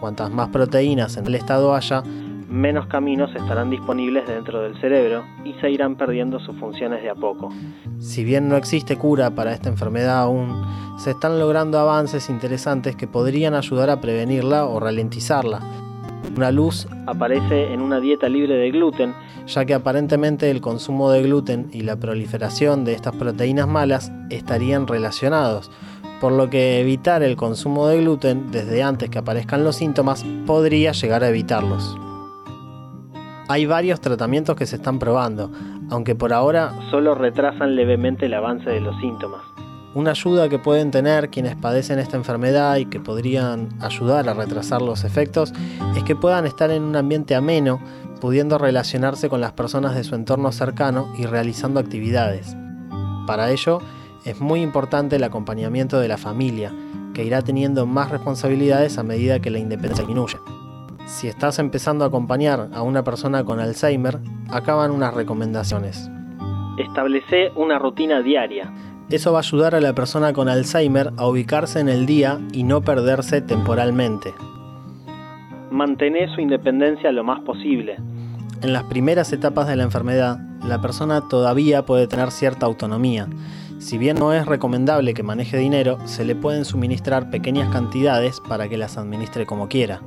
[0.00, 2.02] Cuantas más proteínas en el estado haya,
[2.48, 7.14] menos caminos estarán disponibles dentro del cerebro y se irán perdiendo sus funciones de a
[7.14, 7.50] poco.
[7.98, 10.62] Si bien no existe cura para esta enfermedad aún,
[10.98, 15.60] se están logrando avances interesantes que podrían ayudar a prevenirla o ralentizarla.
[16.36, 19.14] Una luz aparece en una dieta libre de gluten,
[19.46, 24.86] ya que aparentemente el consumo de gluten y la proliferación de estas proteínas malas estarían
[24.86, 25.70] relacionados,
[26.20, 30.92] por lo que evitar el consumo de gluten desde antes que aparezcan los síntomas podría
[30.92, 31.96] llegar a evitarlos.
[33.48, 35.52] Hay varios tratamientos que se están probando,
[35.90, 39.42] aunque por ahora solo retrasan levemente el avance de los síntomas.
[39.94, 44.82] Una ayuda que pueden tener quienes padecen esta enfermedad y que podrían ayudar a retrasar
[44.82, 45.54] los efectos
[45.96, 47.80] es que puedan estar en un ambiente ameno,
[48.20, 52.56] pudiendo relacionarse con las personas de su entorno cercano y realizando actividades.
[53.26, 53.80] Para ello,
[54.24, 56.72] es muy importante el acompañamiento de la familia,
[57.14, 60.36] que irá teniendo más responsabilidades a medida que la independencia disminuye.
[61.06, 64.18] Si estás empezando a acompañar a una persona con Alzheimer,
[64.50, 66.10] acaban unas recomendaciones.
[66.78, 68.72] Establece una rutina diaria.
[69.08, 72.64] Eso va a ayudar a la persona con Alzheimer a ubicarse en el día y
[72.64, 74.34] no perderse temporalmente.
[75.70, 77.96] Mantener su independencia lo más posible.
[78.62, 83.28] En las primeras etapas de la enfermedad, la persona todavía puede tener cierta autonomía.
[83.78, 88.68] Si bien no es recomendable que maneje dinero, se le pueden suministrar pequeñas cantidades para
[88.68, 90.00] que las administre como quiera.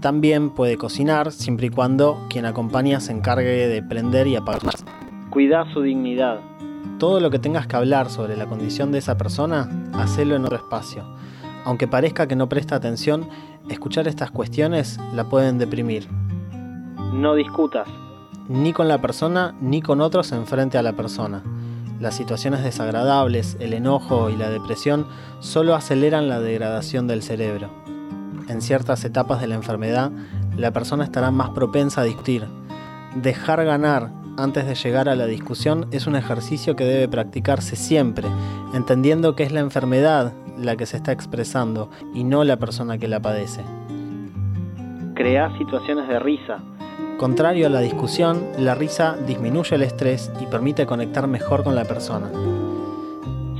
[0.00, 4.74] También puede cocinar siempre y cuando quien acompaña se encargue de prender y apagar.
[5.30, 6.40] Cuida su dignidad.
[6.98, 10.56] Todo lo que tengas que hablar sobre la condición de esa persona, hacelo en otro
[10.56, 11.04] espacio.
[11.64, 13.28] Aunque parezca que no presta atención,
[13.68, 16.08] escuchar estas cuestiones la pueden deprimir.
[17.12, 17.88] No discutas.
[18.48, 21.42] Ni con la persona ni con otros enfrente a la persona.
[22.00, 25.06] Las situaciones desagradables, el enojo y la depresión
[25.40, 27.70] solo aceleran la degradación del cerebro
[28.48, 30.10] en ciertas etapas de la enfermedad,
[30.56, 32.46] la persona estará más propensa a discutir.
[33.16, 38.28] Dejar ganar antes de llegar a la discusión es un ejercicio que debe practicarse siempre,
[38.74, 40.32] entendiendo que es la enfermedad
[40.64, 43.62] la que se está expresando y no la persona que la padece.
[45.14, 46.58] Crea situaciones de risa.
[47.18, 51.84] Contrario a la discusión, la risa disminuye el estrés y permite conectar mejor con la
[51.84, 52.30] persona.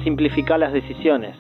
[0.03, 1.37] Simplifica las decisiones.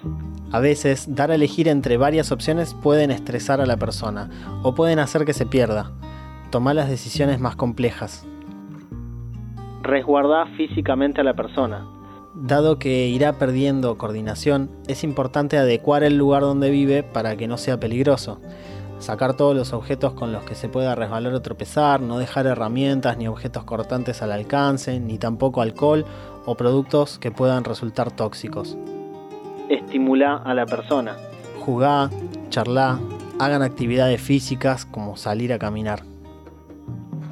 [0.52, 4.28] A veces, dar a elegir entre varias opciones pueden estresar a la persona
[4.62, 5.90] o pueden hacer que se pierda.
[6.50, 8.28] Toma las decisiones más complejas.
[9.82, 11.86] Resguarda físicamente a la persona.
[12.34, 17.58] Dado que irá perdiendo coordinación, es importante adecuar el lugar donde vive para que no
[17.58, 18.40] sea peligroso.
[18.98, 23.18] Sacar todos los objetos con los que se pueda resbalar o tropezar, no dejar herramientas
[23.18, 26.04] ni objetos cortantes al alcance, ni tampoco alcohol
[26.46, 28.76] o productos que puedan resultar tóxicos
[29.74, 31.16] estimula a la persona.
[31.60, 32.10] Jugá,
[32.48, 32.98] charlá,
[33.38, 36.00] hagan actividades físicas como salir a caminar.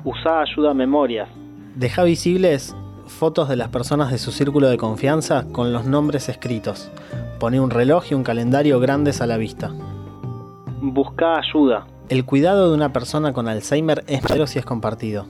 [0.04, 1.28] Usá ayuda a memorias.
[1.74, 2.74] Deja visibles
[3.10, 6.90] fotos de las personas de su círculo de confianza con los nombres escritos.
[7.38, 9.72] Pone un reloj y un calendario grandes a la vista.
[10.80, 11.86] Busca ayuda.
[12.08, 15.26] El cuidado de una persona con Alzheimer es malo si es compartido.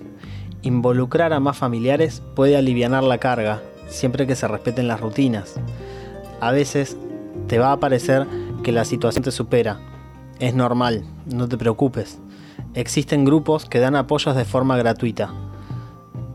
[0.63, 5.57] Involucrar a más familiares puede aliviar la carga, siempre que se respeten las rutinas.
[6.41, 6.97] A veces
[7.49, 8.27] te va a parecer
[8.63, 9.79] que la situación te supera.
[10.39, 12.21] Es normal, no te preocupes.
[12.75, 15.33] Existen grupos que dan apoyos de forma gratuita.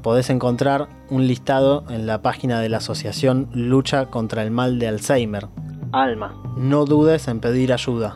[0.06, 4.88] Podés encontrar un listado en la página de la Asociación Lucha contra el Mal de
[4.88, 5.48] Alzheimer.
[5.94, 6.40] Alma.
[6.56, 8.16] No dudes en pedir ayuda.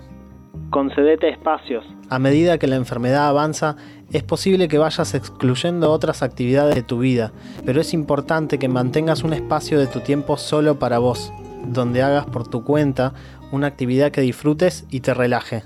[0.69, 1.83] Concedete espacios.
[2.11, 3.75] A medida que la enfermedad avanza,
[4.11, 7.31] es posible que vayas excluyendo otras actividades de tu vida,
[7.65, 11.33] pero es importante que mantengas un espacio de tu tiempo solo para vos
[11.65, 13.15] donde hagas por tu cuenta
[13.51, 15.63] una actividad que disfrutes y te relaje.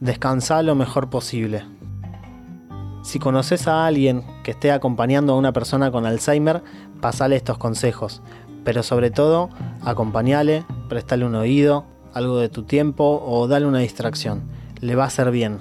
[0.00, 1.64] Descansa lo mejor posible.
[3.04, 6.62] Si conoces a alguien que esté acompañando a una persona con Alzheimer,
[7.02, 8.22] pasale estos consejos.
[8.64, 9.50] Pero sobre todo,
[9.84, 14.44] acompañale, prestale un oído, algo de tu tiempo o dale una distracción.
[14.80, 15.58] Le va a hacer bien.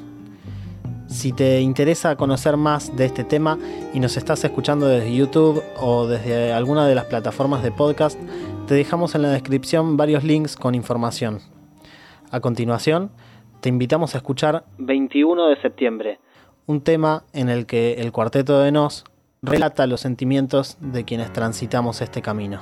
[1.07, 3.59] Si te interesa conocer más de este tema
[3.93, 8.17] y nos estás escuchando desde YouTube o desde alguna de las plataformas de podcast,
[8.67, 11.39] te dejamos en la descripción varios links con información.
[12.31, 13.11] A continuación,
[13.59, 16.19] te invitamos a escuchar 21 de septiembre,
[16.65, 19.05] un tema en el que el cuarteto de Nos
[19.41, 22.61] relata los sentimientos de quienes transitamos este camino.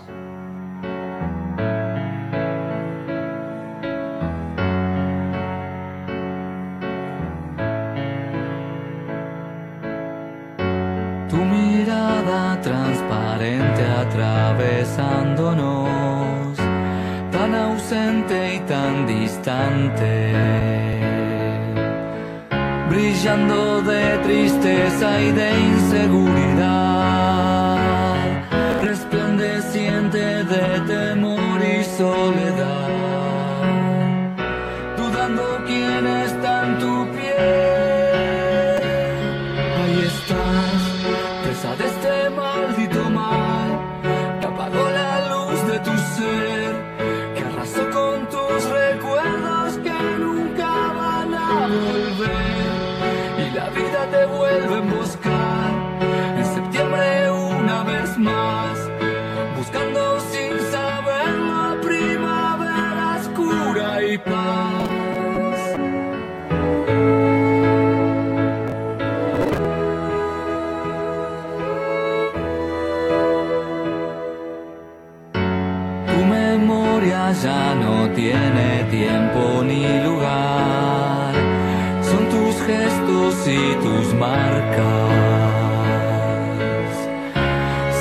[11.29, 16.57] Tu mirada transparente atravesándonos,
[17.31, 20.10] tan ausente y tan distante,
[23.23, 26.90] de tristeza y de inseguridad,
[83.47, 85.11] y tus marcas.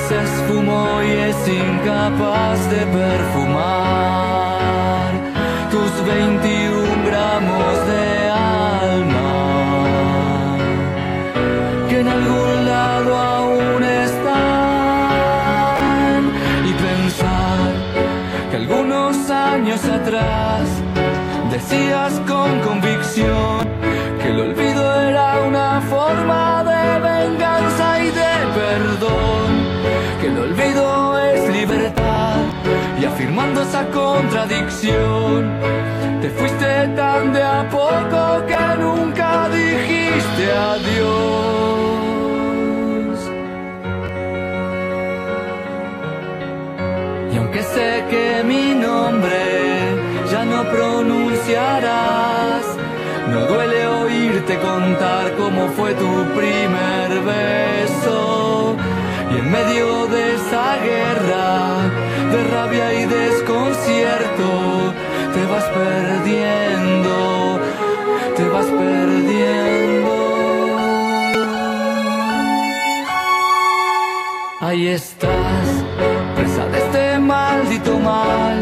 [0.07, 4.31] Se esfumó y es incapaz de perfumar
[5.71, 9.31] tus 21 gramos de alma
[11.89, 14.31] que en algún lado aún están
[16.69, 17.71] y pensar
[18.49, 20.50] que algunos años atrás
[21.61, 23.67] decías con convicción
[24.19, 29.49] que el olvido era una forma de venganza y de perdón,
[30.19, 32.37] que el olvido es libertad
[32.99, 35.51] y afirmando esa contradicción
[36.21, 41.80] te fuiste tan de a poco que nunca dijiste adiós.
[54.61, 58.75] Contar cómo fue tu primer beso.
[59.31, 61.51] Y en medio de esa guerra
[62.31, 64.49] de rabia y desconcierto,
[65.33, 67.59] te vas perdiendo,
[68.35, 70.21] te vas perdiendo.
[74.61, 75.67] Ahí estás,
[76.35, 78.57] presa de este maldito mal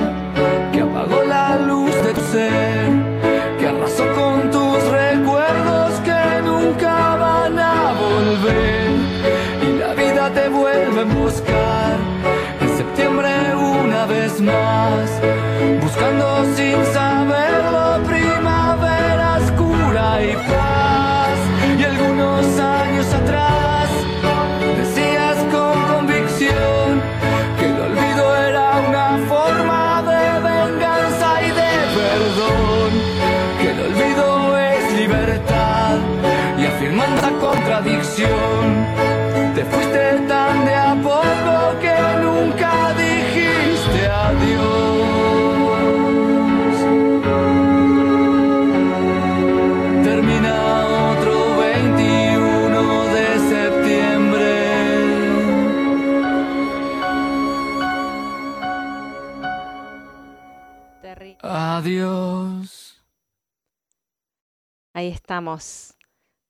[0.71, 2.68] que apagó la luz de tu ser,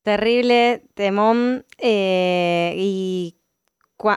[0.02, 3.36] Terrible temón eh, y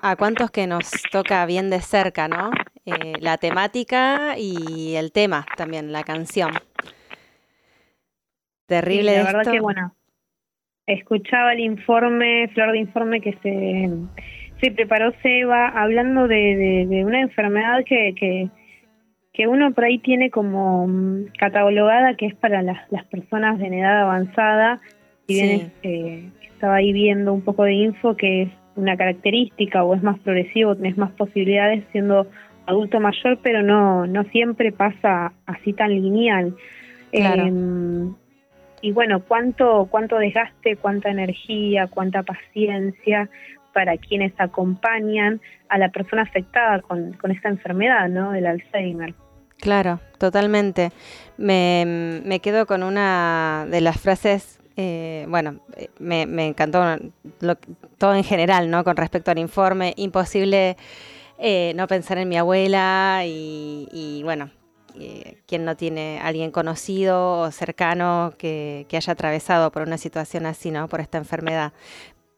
[0.02, 2.52] a cuántos que nos toca bien de cerca, ¿no?
[2.86, 6.52] Eh, la temática y el tema también, la canción.
[8.66, 9.52] Terrible Sí, la de verdad esto.
[9.52, 9.96] que bueno,
[10.86, 13.90] escuchaba el informe, Flor de informe que se,
[14.62, 18.50] se preparó Seba, hablando de, de, de una enfermedad que, que,
[19.34, 23.74] que uno por ahí tiene como mm, catalogada que es para las, las personas en
[23.74, 24.80] edad avanzada,
[25.28, 25.90] y bien Sí.
[25.90, 30.20] eh, estaba ahí viendo un poco de info que es una característica o es más
[30.20, 32.28] progresivo, tenés más posibilidades siendo
[32.66, 36.56] adulto mayor, pero no, no siempre pasa así tan lineal.
[37.12, 37.44] Claro.
[37.44, 38.16] Em,
[38.82, 43.30] y bueno, cuánto, cuánto desgaste, cuánta energía, cuánta paciencia
[43.74, 48.32] para quienes acompañan a la persona afectada con, con esta enfermedad, ¿no?
[48.32, 49.14] Del Alzheimer.
[49.64, 50.92] Claro, totalmente.
[51.38, 55.62] Me, me quedo con una de las frases, eh, bueno,
[56.00, 56.84] me, me encantó
[57.40, 57.56] lo-
[57.98, 58.84] todo en general, ¿no?
[58.84, 60.76] Con respecto al informe, imposible
[61.40, 64.52] eh, no pensar en mi abuela y, y, bueno,
[65.00, 70.46] eh, quien no tiene alguien conocido o cercano que, que haya atravesado por una situación
[70.46, 70.90] así, ¿no?
[70.90, 71.72] Por esta enfermedad.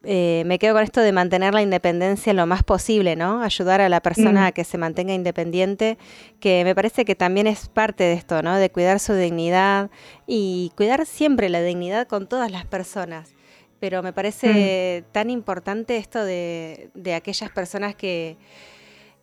[0.08, 3.41] Eh, me quedo con esto de mantener la independencia lo más posible, ¿no?
[3.41, 4.45] Ayudar a la persona Mm.
[4.45, 5.97] a que se mantenga independiente,
[6.39, 8.56] que me parece que también es parte de esto, ¿no?
[8.58, 9.89] De cuidar su dignidad
[10.28, 13.34] y cuidar siempre la dignidad con todas las personas.
[13.80, 18.38] Pero me parece tan importante esto de, de aquellas personas que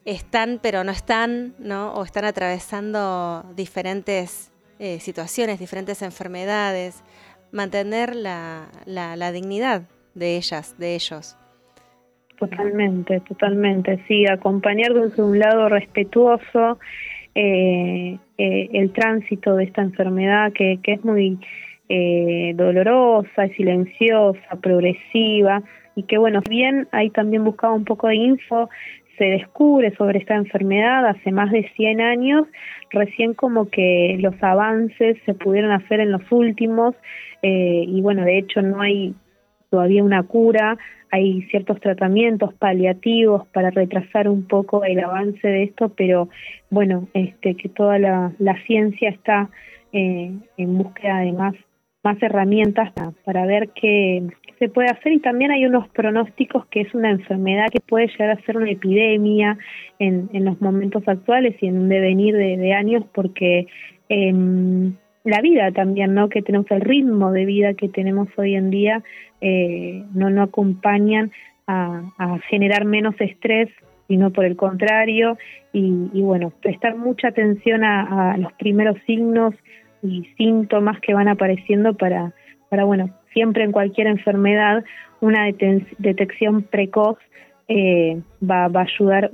[0.04, 1.94] están pero no están, ¿no?
[1.94, 6.96] O están atravesando diferentes eh, situaciones, diferentes enfermedades,
[7.52, 9.82] mantener la, la, la dignidad
[10.14, 11.36] de ellas, de ellos.
[12.38, 14.02] Totalmente, totalmente.
[14.08, 16.78] Sí, acompañar desde un lado respetuoso
[17.34, 21.38] eh, eh, el tránsito de esta enfermedad que, que es muy
[21.88, 25.62] eh, dolorosa, silenciosa, progresiva
[25.94, 28.70] y que bueno, bien ahí también buscaba un poco de info,
[29.18, 32.46] se descubre sobre esta enfermedad hace más de 100 años,
[32.90, 36.94] recién como que los avances se pudieron hacer en los últimos
[37.42, 39.14] eh, y bueno, de hecho no hay
[39.72, 40.76] todavía una cura,
[41.10, 46.28] hay ciertos tratamientos paliativos para retrasar un poco el avance de esto, pero
[46.68, 48.32] bueno, este, que toda la,
[48.66, 49.48] ciencia está
[49.94, 51.54] eh, en búsqueda de más,
[52.04, 52.92] más herramientas
[53.24, 54.24] para, ver qué,
[54.58, 55.14] se puede hacer.
[55.14, 58.70] Y también hay unos pronósticos que es una enfermedad que puede llegar a ser una
[58.70, 59.56] epidemia
[59.98, 63.68] en, en los momentos actuales y en un devenir de, años porque
[64.10, 64.34] eh,
[65.24, 66.28] la vida también, ¿no?
[66.28, 69.02] Que tenemos el ritmo de vida que tenemos hoy en día,
[69.40, 71.32] eh, no, no acompañan
[71.66, 72.02] a,
[72.48, 73.68] generar menos estrés,
[74.08, 75.38] sino por el contrario,
[75.72, 79.54] y, bueno, prestar mucha atención a, los primeros signos
[80.02, 82.34] y síntomas que van apareciendo para,
[82.68, 84.84] para bueno, siempre en cualquier enfermedad,
[85.20, 85.46] una
[85.98, 87.16] detección precoz
[87.68, 89.30] eh, va, va a ayudar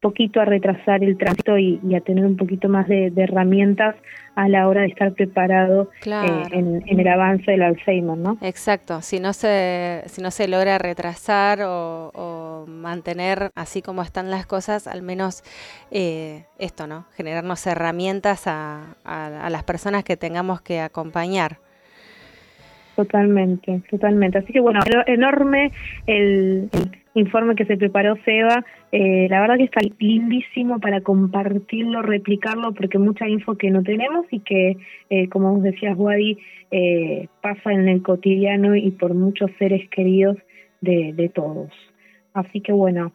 [0.00, 3.96] poquito a retrasar el tránsito y, a tener un poquito más de, herramientas
[4.34, 8.38] a la hora de estar preparado eh, en, el avance del Alzheimer, ¿no?
[8.40, 14.46] Exacto, si no se, si no se logra retrasar o, mantener así como están las
[14.46, 15.42] cosas, al menos
[15.90, 17.06] eh, esto, ¿no?
[17.14, 21.58] Generarnos herramientas a, a, las personas que tengamos que acompañar.
[23.00, 24.36] Totalmente, totalmente.
[24.36, 25.72] Así que bueno, enorme
[26.06, 26.68] el
[27.14, 28.62] informe que se preparó Seba.
[28.92, 34.26] Eh, la verdad que está lindísimo para compartirlo, replicarlo, porque mucha info que no tenemos
[34.30, 34.76] y que,
[35.08, 36.36] eh, como vos decías, Wadi,
[36.72, 40.36] eh, pasa en el cotidiano y por muchos seres queridos
[40.82, 41.70] de, de todos.
[42.34, 43.14] Así que bueno,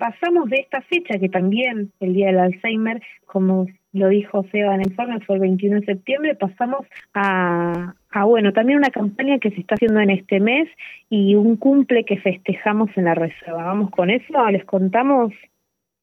[0.00, 4.80] pasamos de esta fecha que también, el Día del Alzheimer, como lo dijo Seba en
[4.80, 9.50] el informe, fue el 21 de septiembre, pasamos a, a, bueno, también una campaña que
[9.50, 10.68] se está haciendo en este mes
[11.08, 13.64] y un cumple que festejamos en la reserva.
[13.64, 15.32] Vamos con eso, les contamos.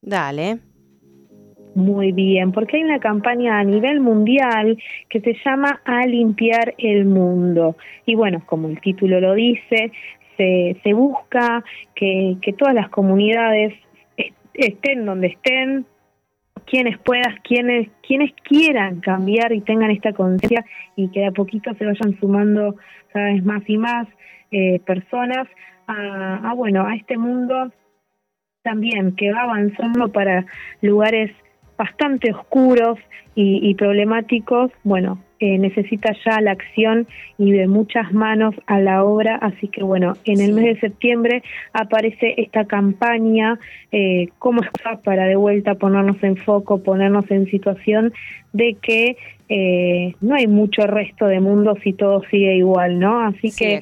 [0.01, 0.60] Dale.
[1.76, 4.78] Muy bien, porque hay una campaña a nivel mundial
[5.10, 7.76] que se llama A limpiar el mundo.
[8.05, 9.91] Y bueno, como el título lo dice,
[10.38, 13.74] se, se busca que, que todas las comunidades
[14.58, 15.86] estén donde estén,
[16.70, 20.65] quienes puedas, quienes, quienes quieran cambiar y tengan esta conciencia
[20.95, 22.76] y que de a poquito se vayan sumando
[23.11, 24.07] cada vez más y más
[24.51, 25.47] eh, personas
[25.88, 27.72] a, a, bueno, a este mundo
[28.63, 30.45] también que va avanzando para
[30.82, 31.32] lugares
[31.78, 32.97] bastante oscuros
[33.39, 37.05] y, problemáticos, bueno, eh, necesita ya la acción
[37.38, 41.43] y de muchas manos a la obra, así que bueno, en el mes de septiembre
[41.71, 43.59] aparece esta campaña
[43.91, 48.11] eh, como está para de vuelta ponernos en foco, ponernos en situación
[48.53, 49.17] de que
[49.49, 53.21] eh, no hay mucho resto de mundo si todo sigue igual, ¿no?
[53.21, 53.82] Así que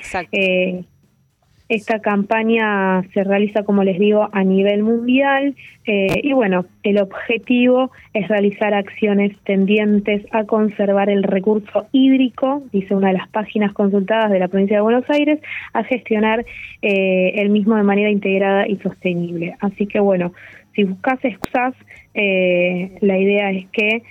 [1.67, 5.55] esta campaña se realiza, como les digo, a nivel mundial
[5.85, 12.93] eh, y bueno, el objetivo es realizar acciones tendientes a conservar el recurso hídrico, dice
[12.93, 15.39] una de las páginas consultadas de la provincia de Buenos Aires,
[15.73, 16.45] a gestionar
[16.81, 19.55] eh, el mismo de manera integrada y sostenible.
[19.59, 20.33] Así que bueno,
[20.75, 21.73] si buscas excusas,
[22.13, 24.03] eh, la idea es que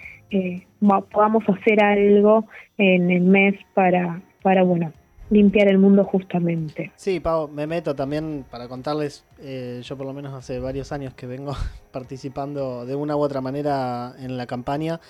[1.12, 2.46] podamos hacer algo
[2.78, 4.92] en el mes para, para bueno,
[5.31, 6.93] limpiar el mundo justamente.
[6.97, 11.14] Sí, Pau, me meto también para contarles, eh, yo por lo menos hace varios años
[11.14, 11.55] que vengo
[11.93, 15.01] participando de una u otra manera en la campaña.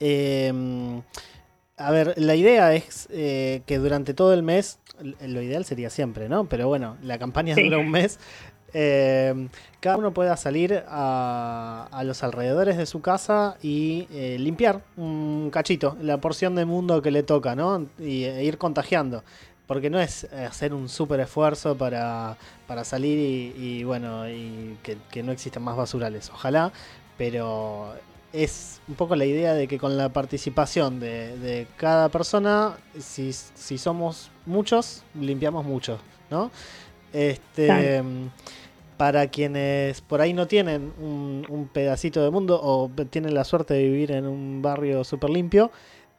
[0.00, 1.02] Em,
[1.76, 6.28] a ver, la idea es eh, que durante todo el mes, lo ideal sería siempre,
[6.28, 6.44] ¿no?
[6.48, 8.18] Pero bueno, la campaña dura un mes.
[8.76, 14.82] Em, cada uno pueda salir a, a, los alrededores de su casa y eh, limpiar
[14.96, 17.86] un cachito, la porción de mundo que le toca, ¿no?
[18.00, 19.22] Y e ir contagiando
[19.66, 22.36] porque no es eh, hacer un súper esfuerzo para,
[22.66, 26.30] para salir y, bueno, y que, no existan más basurales.
[26.30, 26.72] Ojalá,
[27.16, 27.94] pero
[28.32, 33.78] es un poco la idea de que con la participación de, cada persona, si, si,
[33.78, 35.98] somos muchos, limpiamos mucho,
[36.30, 36.50] ¿no?
[37.12, 38.02] Este,
[38.96, 43.74] Para quienes por ahí no tienen un, un pedacito de mundo o tienen la suerte
[43.74, 45.72] de vivir en un barrio súper limpio,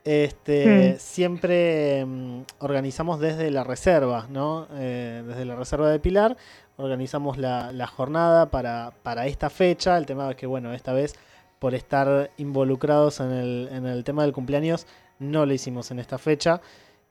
[0.05, 0.99] este, mm.
[0.99, 4.67] Siempre mm, organizamos desde la reserva, ¿no?
[4.75, 6.37] Eh, desde la reserva de Pilar,
[6.77, 9.97] organizamos la, jornada para, para, esta fecha.
[9.97, 11.15] El tema es que, bueno, esta vez
[11.57, 14.85] por estar involucrados en el, en el tema del cumpleaños,
[15.17, 16.61] no lo hicimos en esta fecha.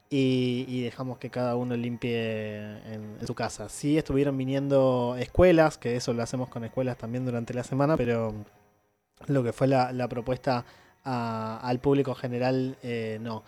[0.09, 2.61] Y, dejamos que cada uno limpie
[2.93, 3.69] en, su casa.
[3.69, 8.33] Sí estuvieron viniendo escuelas, que eso lo hacemos con escuelas también durante la semana, pero
[9.27, 10.65] lo que fue la, la propuesta
[11.05, 13.43] al público general, eh, no.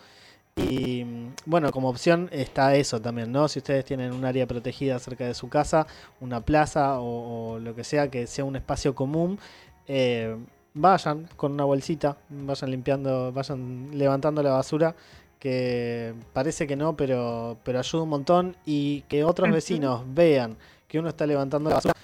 [0.56, 3.48] Y mm, bueno, como opción está eso también, ¿no?
[3.48, 5.86] Si ustedes tienen un área protegida cerca de su casa,
[6.20, 9.38] una plaza o, o lo que sea, que sea un espacio común,
[9.86, 10.36] eh,
[10.74, 14.94] vayan con una bolsita, vayan limpiando, vayan levantando la basura,
[15.38, 20.56] que parece que no, pero, pero ayuda un montón y que otros vecinos vean
[20.88, 21.94] que uno está levantando la basura,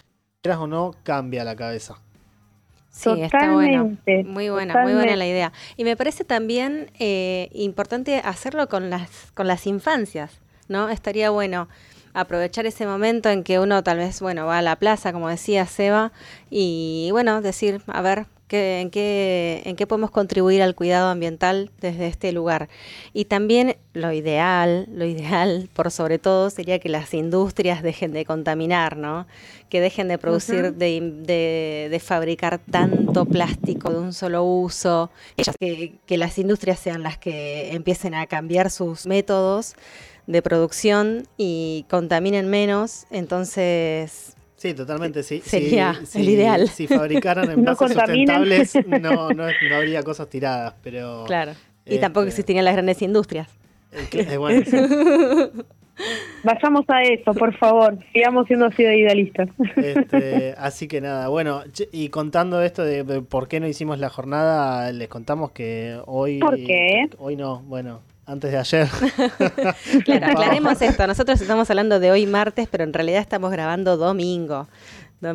[0.41, 1.97] quieras o no, cambia la cabeza.
[2.93, 3.97] Sí, está bueno.
[4.27, 5.53] Muy buena, muy buena la idea.
[5.77, 10.91] Y me parece también eh, importante hacerlo con las, con las infancias, ¿no?
[10.91, 11.69] Estaría bueno
[12.13, 15.65] aprovechar ese momento en que uno tal vez, bueno, va a la plaza, como decía
[15.67, 16.13] Seba,
[16.51, 21.71] y bueno, decir, a ver, ¿qué, en, qué, ¿en qué podemos contribuir al cuidado ambiental
[21.81, 22.69] desde este lugar?
[23.15, 28.27] Y también lo ideal, lo ideal por sobre todo sería que las industrias dejen de
[28.27, 29.27] contaminar, ¿no?
[29.71, 35.11] Que dejen de producir, de, de- de fabricar tanto plástico de un solo uso,
[35.59, 39.75] que, que las industrias sean las que empiecen a cambiar sus métodos
[40.27, 44.32] de producción y contaminen menos, entonces
[44.63, 45.43] Sí, totalmente, sí.
[45.45, 46.69] Sería sí, el ideal.
[46.69, 48.45] Si fabricaran No envases contaminan.
[48.45, 51.25] sustentables, no, no, no habría cosas tiradas, pero...
[51.27, 51.51] claro.
[51.85, 53.49] Y tampoco este, existirían las grandes industrias.
[53.91, 54.77] eh, eh, bueno, sí.
[56.45, 57.99] Vayamos a eso, por favor.
[58.13, 59.49] Sigamos siendo así de idealistas.
[59.77, 63.99] Este, así que nada, bueno, che, y contando esto de, de por qué no hicimos
[63.99, 66.39] la jornada, les contamos que hoy...
[66.39, 67.11] ¿Por qué?
[67.19, 68.01] Hoy no, bueno,
[68.33, 68.89] antes de ayer.
[70.05, 71.07] Claro, aclaremos esto.
[71.07, 74.69] Nosotros estamos hablando de hoy martes, pero en realidad estamos grabando domingo.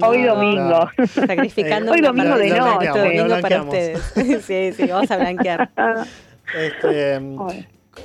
[0.01, 0.89] Hoy domingo.
[1.07, 2.75] Sacrificando Hoy domingo de noche.
[2.75, 4.01] nuestro domingo para ustedes.
[4.45, 5.69] sí, sí, vamos a blanquear.
[6.55, 7.21] Este.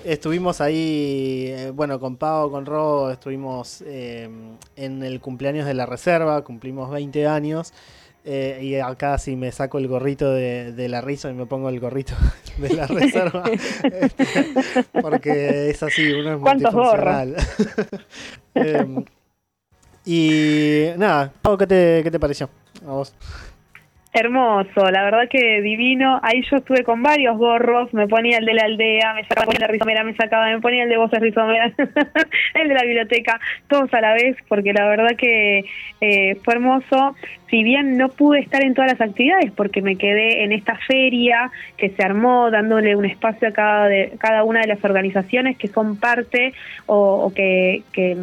[0.05, 4.29] Estuvimos ahí, eh, bueno, con Pau, con Ro, estuvimos eh,
[4.77, 7.75] en el cumpleaños de la reserva, cumplimos 20 años.
[8.25, 11.69] Eh, y acá sí me saco el gorrito de, de la risa y me pongo
[11.69, 12.15] el gorrito
[12.59, 13.45] de la reserva.
[13.83, 17.37] este, porque es así, uno es ¿Cuántos multifuncional.
[18.55, 19.05] Em,
[20.05, 22.51] y nada, Pau, ¿qué te, ¿qué te pareció?
[22.87, 23.15] A vos.
[24.15, 26.21] Hermoso, la verdad que divino.
[26.23, 29.59] Ahí yo estuve con varios gorros, me ponía el de la aldea, me sacaba el
[29.59, 33.93] de la rizomera, me sacaba, me ponía el de voces el de la biblioteca, todos
[33.95, 35.65] a la vez, porque la verdad que
[36.03, 37.17] eh, fue hermoso.
[37.49, 41.51] Si bien no pude estar en todas las actividades, porque me quedé en esta feria
[41.79, 45.69] que se armó, dándole un espacio a cada, de, cada una de las organizaciones que
[45.69, 46.53] son parte
[46.85, 48.17] o, o que, que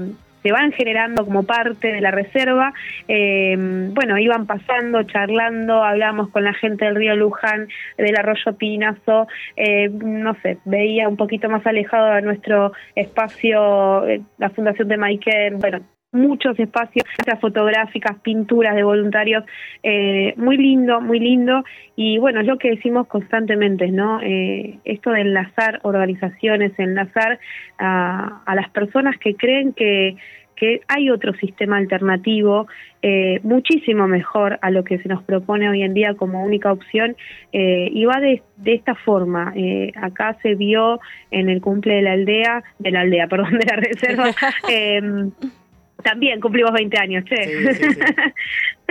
[0.44, 2.74] se van generando como parte de la reserva.
[3.08, 7.68] Eh, bueno, iban pasando, charlando, hablamos con la gente del río Luján,
[7.98, 14.22] del arroyo Pinazo, eh, no sé, veía un poquito más alejado de nuestro espacio, eh,
[14.38, 15.82] la Fundación de Maiken, bueno,
[16.12, 17.06] muchos espacios,
[17.40, 19.44] fotográficas, pinturas de voluntarios,
[19.84, 21.64] eh, muy lindo, muy lindo.
[21.96, 24.20] Y bueno, es lo que decimos constantemente, ¿no?
[24.22, 27.40] Eh, esto de enlazar organizaciones, enlazar
[27.78, 30.16] a, a las personas que creen que,
[30.60, 32.68] que hay otro sistema alternativo
[33.02, 37.16] eh, muchísimo mejor a lo que se nos propone hoy en día como única opción
[37.54, 39.54] eh, y va de, de esta forma.
[39.56, 41.00] Eh, acá se vio
[41.32, 44.32] en el cumple de la aldea, de la aldea, perdón, de la reserva.
[46.04, 47.44] también cumplimos 20 años, che.
[47.44, 48.00] Sí, sí, sí.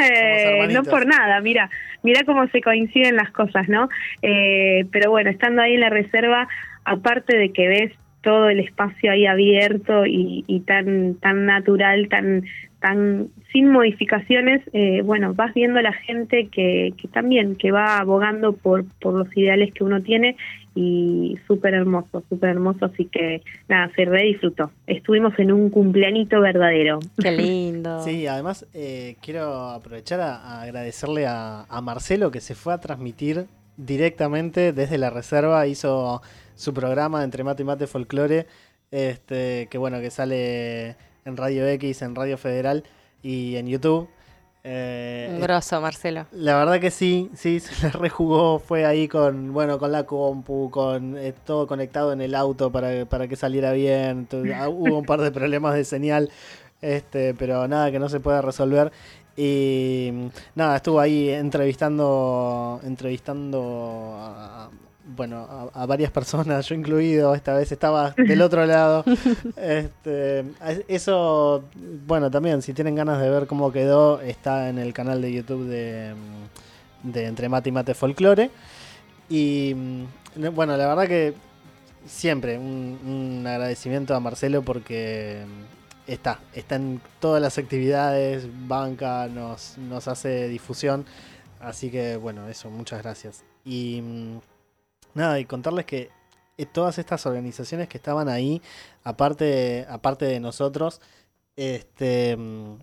[0.00, 1.68] Eh, no por nada, mira,
[2.04, 3.88] mira cómo se coinciden las cosas, ¿no?
[4.22, 6.46] Eh, pero bueno, estando ahí en la reserva,
[6.84, 7.92] aparte de que ves
[8.22, 12.44] todo el espacio ahí abierto y, y tan tan natural, tan
[12.80, 17.98] tan sin modificaciones, eh, bueno, vas viendo a la gente que, que también, que va
[17.98, 20.36] abogando por, por los ideales que uno tiene
[20.74, 24.70] y súper hermoso, súper hermoso, así que nada, se re disfrutó.
[24.86, 27.00] Estuvimos en un cumpleañito verdadero.
[27.20, 28.00] Qué lindo.
[28.04, 32.78] Sí, además eh, quiero aprovechar a, a agradecerle a, a Marcelo que se fue a
[32.78, 36.22] transmitir directamente desde la reserva, hizo
[36.54, 38.46] su programa Entre Mate y Mate Folclore,
[38.90, 40.96] este, que bueno, que sale
[41.28, 42.84] en Radio X, en Radio Federal
[43.22, 44.08] y en YouTube.
[44.64, 46.26] Eh, Un grosso, Marcelo.
[46.32, 50.70] la verdad que sí, sí, se la rejugó, fue ahí con, bueno, con la compu,
[50.70, 55.04] con eh, todo conectado en el auto para, para que saliera bien, ah, hubo un
[55.04, 56.30] par de problemas de señal,
[56.80, 58.92] este, pero nada que no se pueda resolver.
[59.36, 60.26] Y mm,
[60.56, 64.70] nada, estuvo ahí entrevistando, entrevistando a,
[65.16, 69.04] bueno, a, a varias personas, yo incluido, esta vez estaba del otro lado.
[69.56, 70.44] Este,
[70.86, 71.64] eso,
[72.06, 75.66] bueno, también, si tienen ganas de ver cómo quedó, está en el canal de YouTube
[75.66, 78.50] de, mm, de Entre Mate y Mate Folklore.
[79.28, 81.34] Y mm, bueno, la verdad que
[82.06, 89.28] siempre un, un agradecimiento a Marcelo porque mm, está, está en todas las actividades, banca,
[89.28, 91.06] nos, nos hace difusión.
[91.60, 93.44] Así que bueno, eso, muchas gracias.
[93.64, 94.02] Y
[95.14, 96.10] nada, y contarles que
[96.58, 98.60] eh, todas estas organizaciones que estaban ahí,
[99.04, 101.00] aparte, aparte de nosotros,
[101.56, 102.78] este, mm,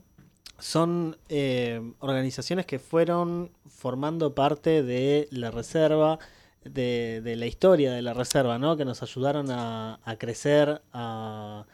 [0.60, 6.20] son eh, organizaciones que fueron formando parte de la reserva,
[6.64, 8.78] de, de la historia de la reserva, ¿no?
[8.78, 11.66] Que nos ayudaron a, a crecer, a,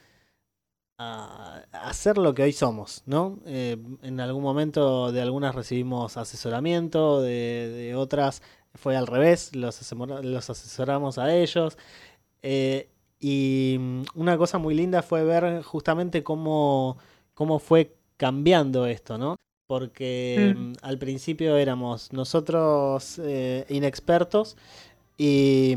[0.98, 3.40] a, hacer lo que hoy somos, ¿no?
[3.46, 8.42] Eh, en algún momento de algunas recibimos asesoramiento, de, de otras
[8.76, 11.78] fue al revés, los, asesora- los asesoramos a ellos.
[12.42, 12.88] Eh,
[13.20, 16.98] y mm, una cosa muy linda fue ver justamente cómo,
[17.34, 19.36] cómo fue cambiando esto, ¿no?
[19.68, 20.60] Porque Mm.
[20.72, 24.58] mm, al principio éramos nosotros eh, inexpertos
[25.18, 25.76] y,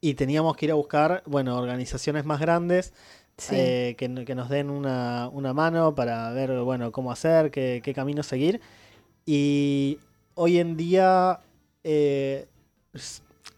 [0.00, 2.92] y teníamos que ir a buscar, bueno, organizaciones más grandes
[3.36, 3.54] Sí.
[3.54, 7.94] eh, que, que nos den una, una mano para ver, bueno, cómo hacer, qué, qué
[7.94, 8.60] camino seguir.
[9.26, 9.98] Y
[10.38, 11.40] hoy en día,
[11.82, 12.46] eh,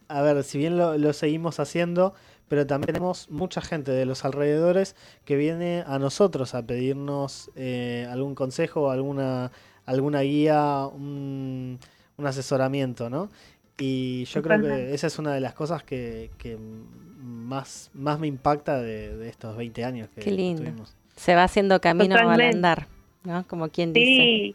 [0.09, 2.14] a ver, si bien lo, lo seguimos haciendo,
[2.49, 8.09] pero también tenemos mucha gente de los alrededores que viene a nosotros a pedirnos eh,
[8.11, 9.53] algún consejo, alguna,
[9.85, 11.78] alguna guía, un,
[12.16, 13.28] un asesoramiento, ¿no?
[13.78, 16.59] Y yo creo que esa es una de las cosas que, que
[17.22, 20.62] más, más me impacta de, de estos 20 años que Qué lindo.
[20.62, 20.97] tuvimos.
[21.16, 22.87] Se va haciendo camino al andar,
[23.24, 23.47] ¿no?
[23.47, 24.07] Como quien dice.
[24.07, 24.55] Sí,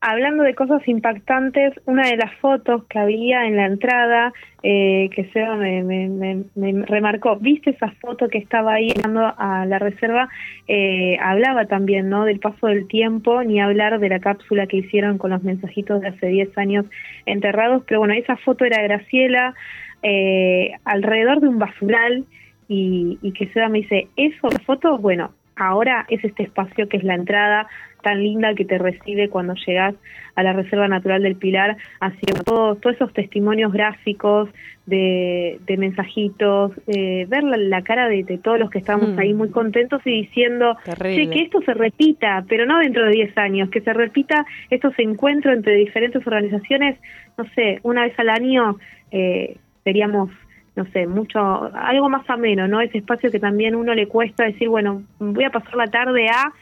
[0.00, 4.32] hablando de cosas impactantes, una de las fotos que había en la entrada,
[4.62, 9.32] eh, que Seba me, me, me, me remarcó, ¿viste esa foto que estaba ahí entrando
[9.36, 10.28] a la reserva?
[10.68, 15.18] Eh, hablaba también, ¿no?, del paso del tiempo, ni hablar de la cápsula que hicieron
[15.18, 16.86] con los mensajitos de hace 10 años
[17.26, 19.54] enterrados, pero bueno, esa foto era Graciela
[20.02, 22.24] eh, alrededor de un basural
[22.68, 24.98] y, y que Seba me dice, ¿eso, la foto?
[24.98, 27.66] Bueno, ahora es este espacio que es la entrada
[28.02, 29.94] tan linda que te recibe cuando llegas
[30.36, 31.76] a la Reserva Natural del Pilar.
[31.98, 34.48] Así que todos, todos esos testimonios gráficos
[34.86, 39.18] de, de mensajitos, eh, ver la, la cara de, de todos los que estábamos Mm.
[39.18, 43.36] ahí muy contentos y diciendo, che, que esto se repita, pero no dentro de 10
[43.36, 46.98] años, que se repita estos encuentros entre diferentes organizaciones,
[47.36, 48.78] no sé, una vez al año
[49.10, 50.30] eh, seríamos
[50.78, 51.38] no sé, mucho,
[51.74, 52.80] algo más ameno, ¿no?
[52.80, 56.52] Ese espacio que también uno le cuesta decir, bueno, voy a pasar la tarde a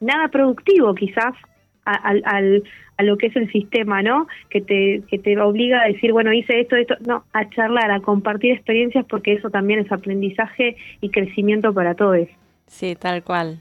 [0.00, 1.34] nada productivo quizás
[1.84, 2.62] a, al- al-
[2.96, 4.28] a lo que es el sistema, ¿no?
[4.48, 7.98] Que te, que te obliga a decir, bueno, hice esto, esto, no, a charlar, a
[8.00, 12.28] compartir experiencias porque eso también es aprendizaje y crecimiento para todos.
[12.68, 13.60] Sí, tal cual.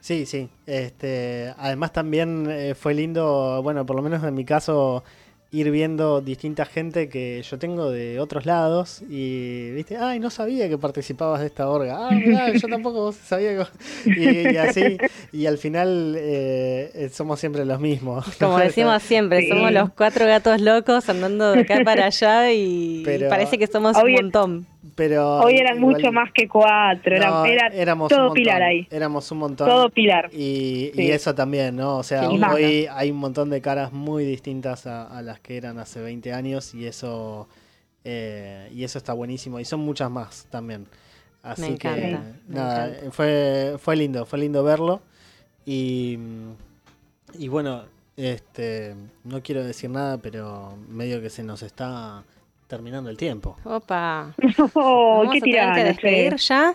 [0.00, 0.50] Sí, sí.
[0.66, 5.02] Este, además también eh, fue lindo, bueno, por lo menos en mi caso,
[5.52, 10.68] ir viendo distinta gente que yo tengo de otros lados y, viste, ay, no sabía
[10.68, 12.06] que participabas de esta orga.
[12.08, 14.10] Ah, mirá, yo tampoco sabía que...
[14.10, 14.96] Y, y así,
[15.32, 18.26] y al final eh, eh, somos siempre los mismos.
[18.38, 19.48] Como decimos siempre, Sí.
[19.48, 23.96] somos los cuatro gatos locos andando de acá para allá y Pero- parece que somos
[23.96, 24.66] un montón.
[25.00, 28.34] Pero Hoy eran igual- mucho más que cuatro, era, No, era éramos un todo montón,
[28.34, 29.66] pilar ahí, Éramos un montón.
[29.66, 30.28] todo pilar.
[30.30, 31.02] Y, Sí.
[31.04, 31.96] y eso también, ¿no?
[31.96, 35.78] O sea, hoy hay un montón de caras muy distintas a, a las que eran
[35.78, 37.48] hace 20 años y eso
[38.04, 39.58] eh, y eso está buenísimo.
[39.58, 40.86] Y son muchas más también.
[41.42, 43.10] Así Me que me nada, encanta.
[43.12, 45.00] fue, fue lindo, fue lindo verlo.
[45.64, 46.18] Y,
[47.38, 47.84] y bueno,
[48.18, 48.94] este
[49.24, 52.22] no quiero decir nada, pero medio que se nos está
[52.70, 53.56] terminando el tiempo.
[53.64, 54.32] Opa.
[54.74, 56.46] Oh, Vamos qué a tener que despedir che.
[56.46, 56.74] ya.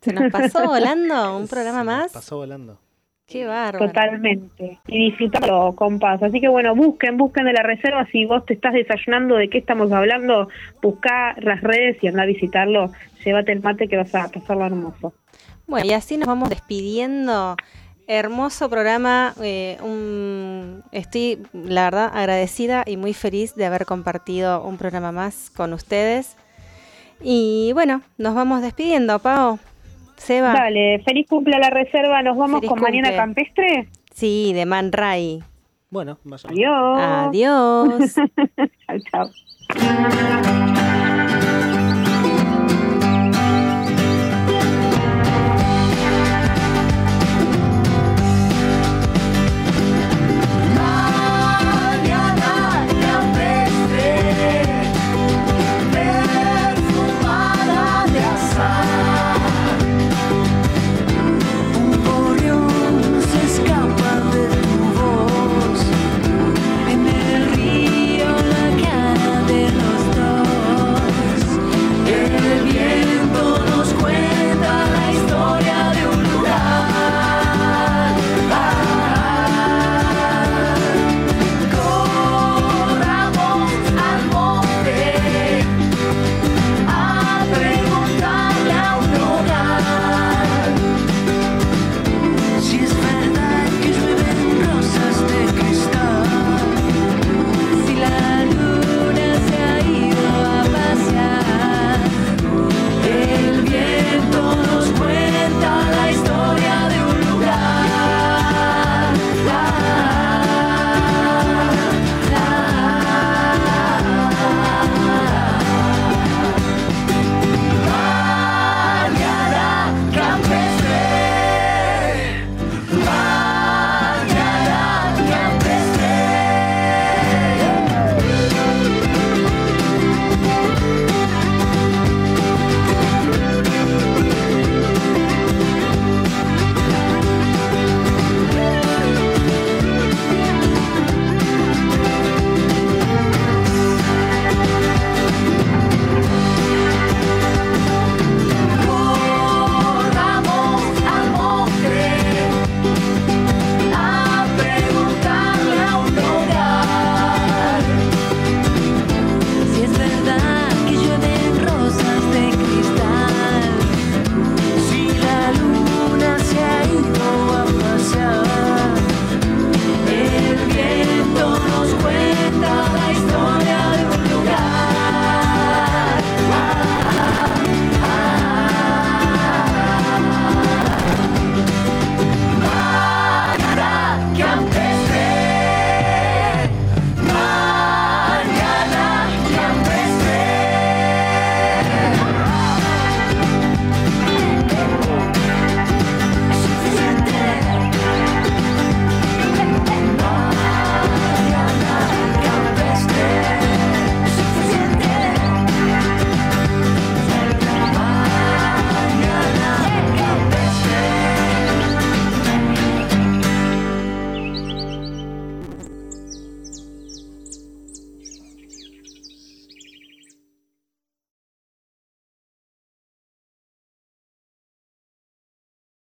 [0.00, 2.12] Se nos pasó volando un Se programa nos más.
[2.12, 2.78] Pasó volando.
[3.26, 3.86] Qué bárbaro.
[3.86, 4.80] Totalmente.
[4.88, 6.20] Y disfrutarlo, compas.
[6.22, 8.06] Así que bueno, busquen, busquen de la reserva.
[8.10, 10.48] Si vos te estás desayunando de qué estamos hablando,
[10.82, 12.90] busca las redes y anda a visitarlo.
[13.24, 15.12] Llévate el mate que vas a pasarlo hermoso.
[15.66, 17.54] Bueno, y así nos vamos despidiendo.
[18.12, 19.34] Hermoso programa.
[19.40, 25.48] eh, un- Estoy, la verdad, agradecida y muy feliz de haber compartido un programa más
[25.56, 26.36] con ustedes.
[27.22, 29.60] Y bueno, nos vamos despidiendo, Pau.
[30.16, 30.52] Seba.
[30.54, 32.20] Dale, feliz cumple a la reserva.
[32.22, 33.16] Nos vamos Feliz con cumple.
[33.16, 33.88] Campestre.
[34.12, 35.44] Sí, de Man Ray.
[35.90, 36.48] Bueno, vaya.
[36.50, 36.98] Adiós.
[36.98, 38.14] Adiós.
[39.12, 39.30] chao,
[39.70, 40.74] chao.